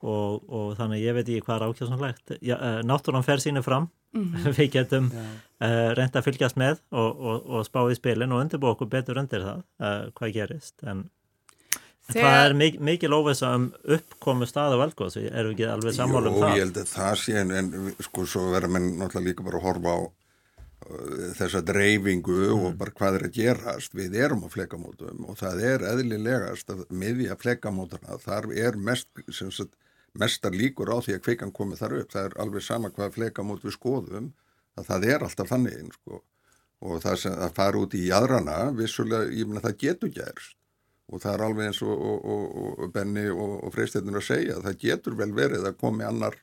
[0.00, 1.72] Og, og þannig ég veit ekki hvað er.
[1.74, 3.90] Ákjáðsannlegt uh, náttúran fer sínu fram.
[4.16, 4.48] Mhm.
[4.58, 8.72] við getum uh, reynd að fylgjast með og, og, og spá í spilin og undirbúa
[8.74, 10.74] okkur betur undir það uh, hvað gerist.
[10.82, 11.04] En
[12.10, 15.94] Þegar- það er mik mikil óvisa um uppkomu stað og velgóðs við erum ekki alveg
[15.94, 16.56] sammála um það?
[16.56, 17.68] ég held að það sé en, en
[18.02, 19.98] sko svo verður menn náttúrulega líka bara að horfa á
[21.38, 23.94] þessa dreifingu og bara hvað er að gerast.
[23.96, 29.76] Við erum á flekamótum og það er eðlilegast að miðja flekamótana þar er mest, sagt,
[30.18, 32.12] mestar líkur á því að kveikan komi þar upp.
[32.14, 34.32] Það er alveg sama hvað flekamót við skoðum
[34.78, 36.22] að það er alltaf þannig sko.
[36.80, 40.56] og það sem að fara út í jadrana vissulega, ég meina það getur gerst.
[41.12, 44.78] Og það er alveg eins og, og, og, og Benni og, Freysteinn að segja það
[44.80, 46.38] getur vel verið að komi annar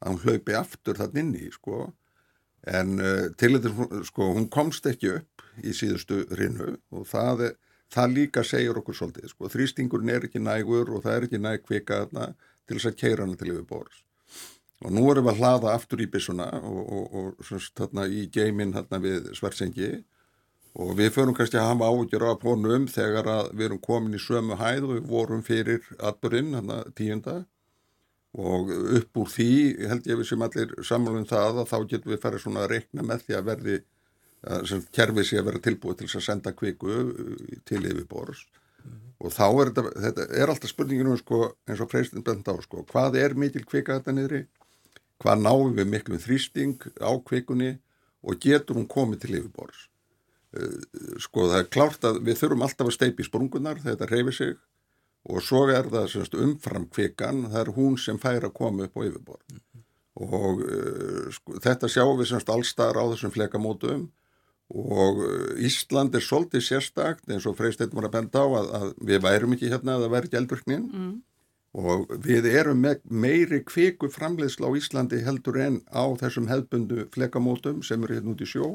[0.00, 1.92] að hún hlaupi aftur þann inn í sko.
[2.66, 7.46] En uh, til þetta sko, hún komst ekki upp í síðustu rinu og það,
[7.92, 9.52] það líka segir okkur svolítið sko.
[9.52, 12.32] þrýstingurinn er ekki nægur og það er ekki næg kvika þarna
[12.66, 14.02] til þess að keira hana til yfir borðs
[14.84, 18.26] og nú erum við að hlaða aftur í byssuna og, og, og semst, þarna, í
[18.32, 19.90] geiminn þarna við Svartsengi
[20.76, 24.20] og við förum kannski að hafa ágjör af honum þegar að við erum komin í
[24.20, 27.36] sömu hæð og við vorum fyrir atbyrinn, hann að tíunda
[28.36, 28.70] og
[29.00, 29.50] upp úr því
[29.88, 33.06] held ég við sem allir samanlum það að þá getum við farið svona að reikna
[33.06, 33.76] með því að verði
[34.68, 38.44] sem kerfið sé að vera tilbúið til að senda kviku uh, til yfirbors
[39.16, 42.60] og þá er þetta, þetta er alltaf spurningin um sko eins og freystin benda á
[42.62, 44.44] sko hvað er mikil kvika þetta niðri?
[45.24, 47.78] Hvað náum við miklum þrýsting á kvikunni?
[48.26, 49.86] Og getur hún komið til yfirbors
[51.22, 54.54] sko það er klárt að við þurfum alltaf að steipi sprungunar þegar þetta reyfi sig
[55.26, 58.98] og svo er það semst, umfram kvikan, það er hún sem fær að koma upp
[58.98, 59.56] á yfirborð.
[60.16, 64.06] Og uh, sko, þetta sjáum við semst allstar á þessum flekamótum.
[64.72, 68.88] Og uh, Ísland er svolítið sérstakt eins og Freysteinn var að benda á að, að
[69.10, 70.86] við værum ekki hérna að það væri ekki eldvirknin.
[70.92, 71.14] Mm.
[71.76, 77.82] og við erum með meiri kviku framleiðsla á Íslandi heldur en á þessum hefbundu flekamótum
[77.84, 78.70] sem eru hérna út í sjó.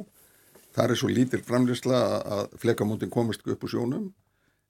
[0.76, 4.12] Það er svo lítil framleiðsla að- flekamótin komist upp úr sjónum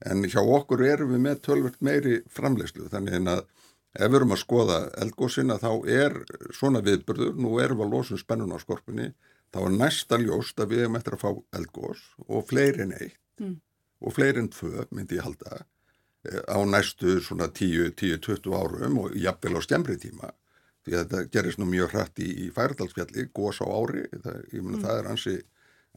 [0.05, 2.87] en hjá okkur erum við með tölvöld meiri framleiðslu.
[2.91, 3.43] Þannig að
[3.91, 6.15] ef við erum að skoða eldgósina þá er
[6.55, 9.09] svona viðbörður, nú erum við að losa um spennun á skorpunni,
[9.51, 13.17] þá er næsta ljóst að við erum eftir að fá eldgós og fleiri en eitt
[13.41, 13.55] Mm.
[14.05, 15.63] og fleiri en tvö myndi ég halda
[16.29, 20.29] eh, á næstu svona 10-20 árum og jafnvel á skemmri tíma.
[20.85, 24.61] Því að þetta gerist nú mjög hratt í, í færdalsfjalli, gós á ári það, ég
[24.61, 25.35] meina það er ansi,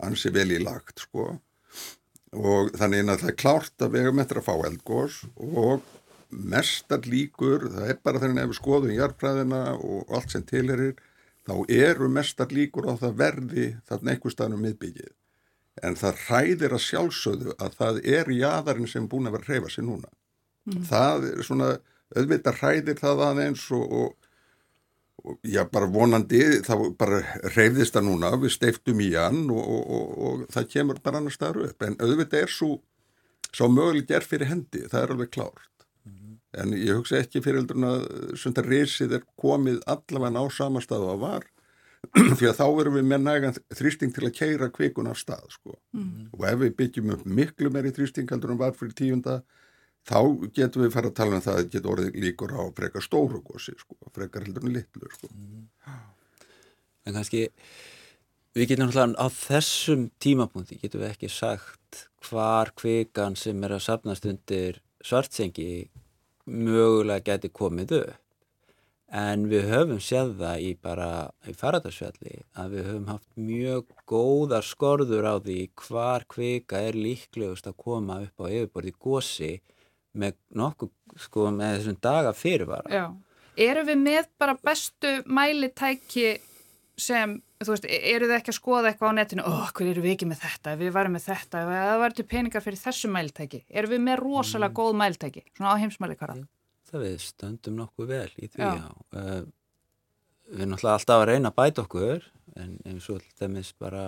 [0.09, 1.27] ansi vel í lagt sko
[2.35, 5.85] og þannig að það er klárt að við hefum eftir að fá eldgós og
[6.35, 10.97] mestar líkur, það er bara þannig að við skoðum jarfræðina og allt sem tilherir,
[11.47, 15.12] þá eru mestar líkur á það verði þarna einhver staðnum miðbyggið.
[15.85, 19.72] En það hræðir að sjálfsögðu að það er jaðarinn sem búin að vera að hreyfa
[19.74, 20.11] sig núna.
[20.89, 21.70] Það er svona,
[22.14, 24.24] auðvitað hræðir það aðeins og, og
[25.43, 27.20] já, bara vonandi, þá bara
[27.55, 31.35] hreyfðist það núna, við steiftum í hann og, og, og, og það kemur bara annar
[31.35, 31.87] staður upp.
[31.87, 32.70] En auðvitað er svo,
[33.51, 35.70] svo möguleg gerð fyrir hendi, það er alveg klárt.
[36.55, 38.05] En ég hugsa ekki fyrir heldur að
[38.39, 41.51] svona reysið er komið allavega á sama stað og það var
[42.39, 45.75] því að þá erum við með nægan þrýsting til að keira kvikun af stað sko.
[46.37, 49.41] og ef við byggjum upp miklu meiri þrýsting en var fyrir tíunda
[50.05, 50.19] þá
[50.57, 53.75] getum við fara að tala um það að geta orðið líkur á frekar stóru gósi
[53.79, 55.31] sko, frekar heldur en litlu sko.
[57.05, 57.47] en kannski
[58.55, 63.87] við getum náttúrulega á þessum tímapunkti getum við ekki sagt hvar kvikan sem er að
[63.87, 65.89] sapnast undir svartsengi
[66.45, 68.21] mögulega geti komið upp
[69.15, 71.09] en við höfum séð það í bara
[71.47, 77.69] í faradarsfjalli að við höfum haft mjög góðar skorður á því hvar kvika er líklegust
[77.71, 79.53] að koma upp á yfirborði gósi
[80.15, 83.05] með nokkuð sko með þessum daga fyrirvara Já.
[83.55, 86.33] Erum við með bara bestu mælitæki
[86.99, 90.17] sem, þú veist, eru þið ekki að skoða eitthvað á netinu, ó, hver eru við
[90.17, 93.95] ekki með þetta, við varum með þetta, það var til peningar fyrir þessu mælitæki, erum
[93.95, 96.37] við með rosalega góð mælitæki, svona á heimsmælikara?
[96.95, 98.71] það við stöndum nokkuð vel í því Já.
[98.79, 98.89] já.
[99.15, 99.43] Uh,
[100.55, 102.29] við erum alltaf að reyna að bæta okkur
[102.61, 104.05] en eins og alltaf bara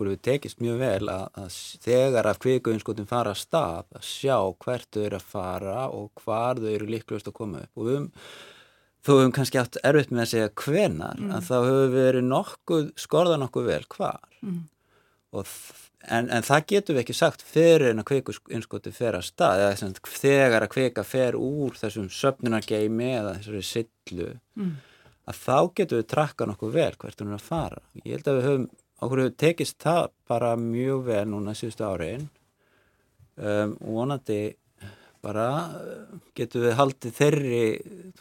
[0.00, 4.36] okkur við tekist mjög vel að, að þegar að kvikuinskotin fara að stað að sjá
[4.64, 7.98] hvert þau eru að fara og hvar þau eru líklegust að koma upp og við
[7.98, 8.08] höfum
[9.00, 11.30] þó höfum kannski haft erfitt með að segja hvenar Mm.
[11.36, 14.60] að þá höfum við verið nokkuð, skorða nokkuð vel hvar Mm.
[15.36, 15.46] og
[16.08, 19.64] en, en það getum við ekki sagt fyrir en að kveiku innskoti fer að stað
[19.66, 24.76] eða þegar að kveika fer úr þessum söpnunargeimi eða þessari sillu mm.
[25.28, 28.38] að þá getum við trakka nokkuð vel hvert hún er að fara ég held að
[28.40, 28.70] við höfum,
[29.00, 32.26] okkur hefur tekist það bara mjög vel núna síðustu áriðin
[33.36, 34.40] um, og vonandi
[35.20, 35.46] bara
[36.36, 37.64] getum við haldið þeirri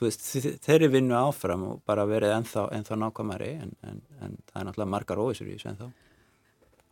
[0.01, 0.25] veist,
[0.65, 4.93] þeirri vinnu áfram og bara verið ennþá, ennþá nákvæmari en, en, en það er náttúrulega
[4.95, 5.89] margar óvissur í þessu ennþá.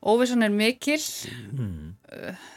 [0.07, 1.01] Óvissan er mikil,
[1.57, 1.95] mm.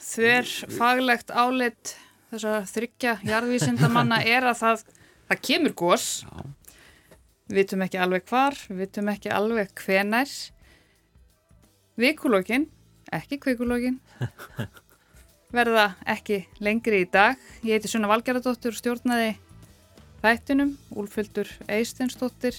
[0.04, 1.94] þver faglegt álit
[2.30, 4.82] þessar þryggja jarðvísindamanna er að það,
[5.30, 6.06] það kemur gós,
[7.50, 10.34] við vitum ekki alveg hvar, við vitum ekki alveg hvenær.
[11.98, 12.68] Vikulógin,
[13.12, 13.98] ekki kvikulógin,
[15.56, 17.38] verða ekki lengri í dag.
[17.66, 19.34] Ég heiti Sunna Valgeradóttur, stjórnaði
[20.22, 22.56] þættinum, Úlföldur Eistensdóttir,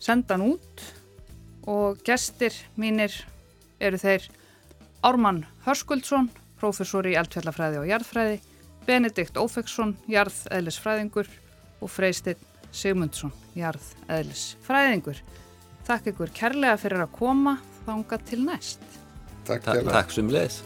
[0.00, 0.84] sendan út
[1.66, 3.12] og gestir mínir
[3.82, 4.26] eru þeir
[5.04, 6.30] Ármann Hörskuldsson,
[6.60, 8.38] professor í eldfjallafræði og jarðfræði,
[8.86, 11.28] Benedikt Ófeksson, jarðeðlisfræðingur
[11.82, 12.40] og Freistinn
[12.72, 15.20] Sigmundsson, jarðeðlisfræðingur.
[15.86, 17.56] Takk ykkur kærlega fyrir að koma,
[17.86, 18.82] þánga til næst.
[19.46, 20.60] Takk, Ta takk sem leðis.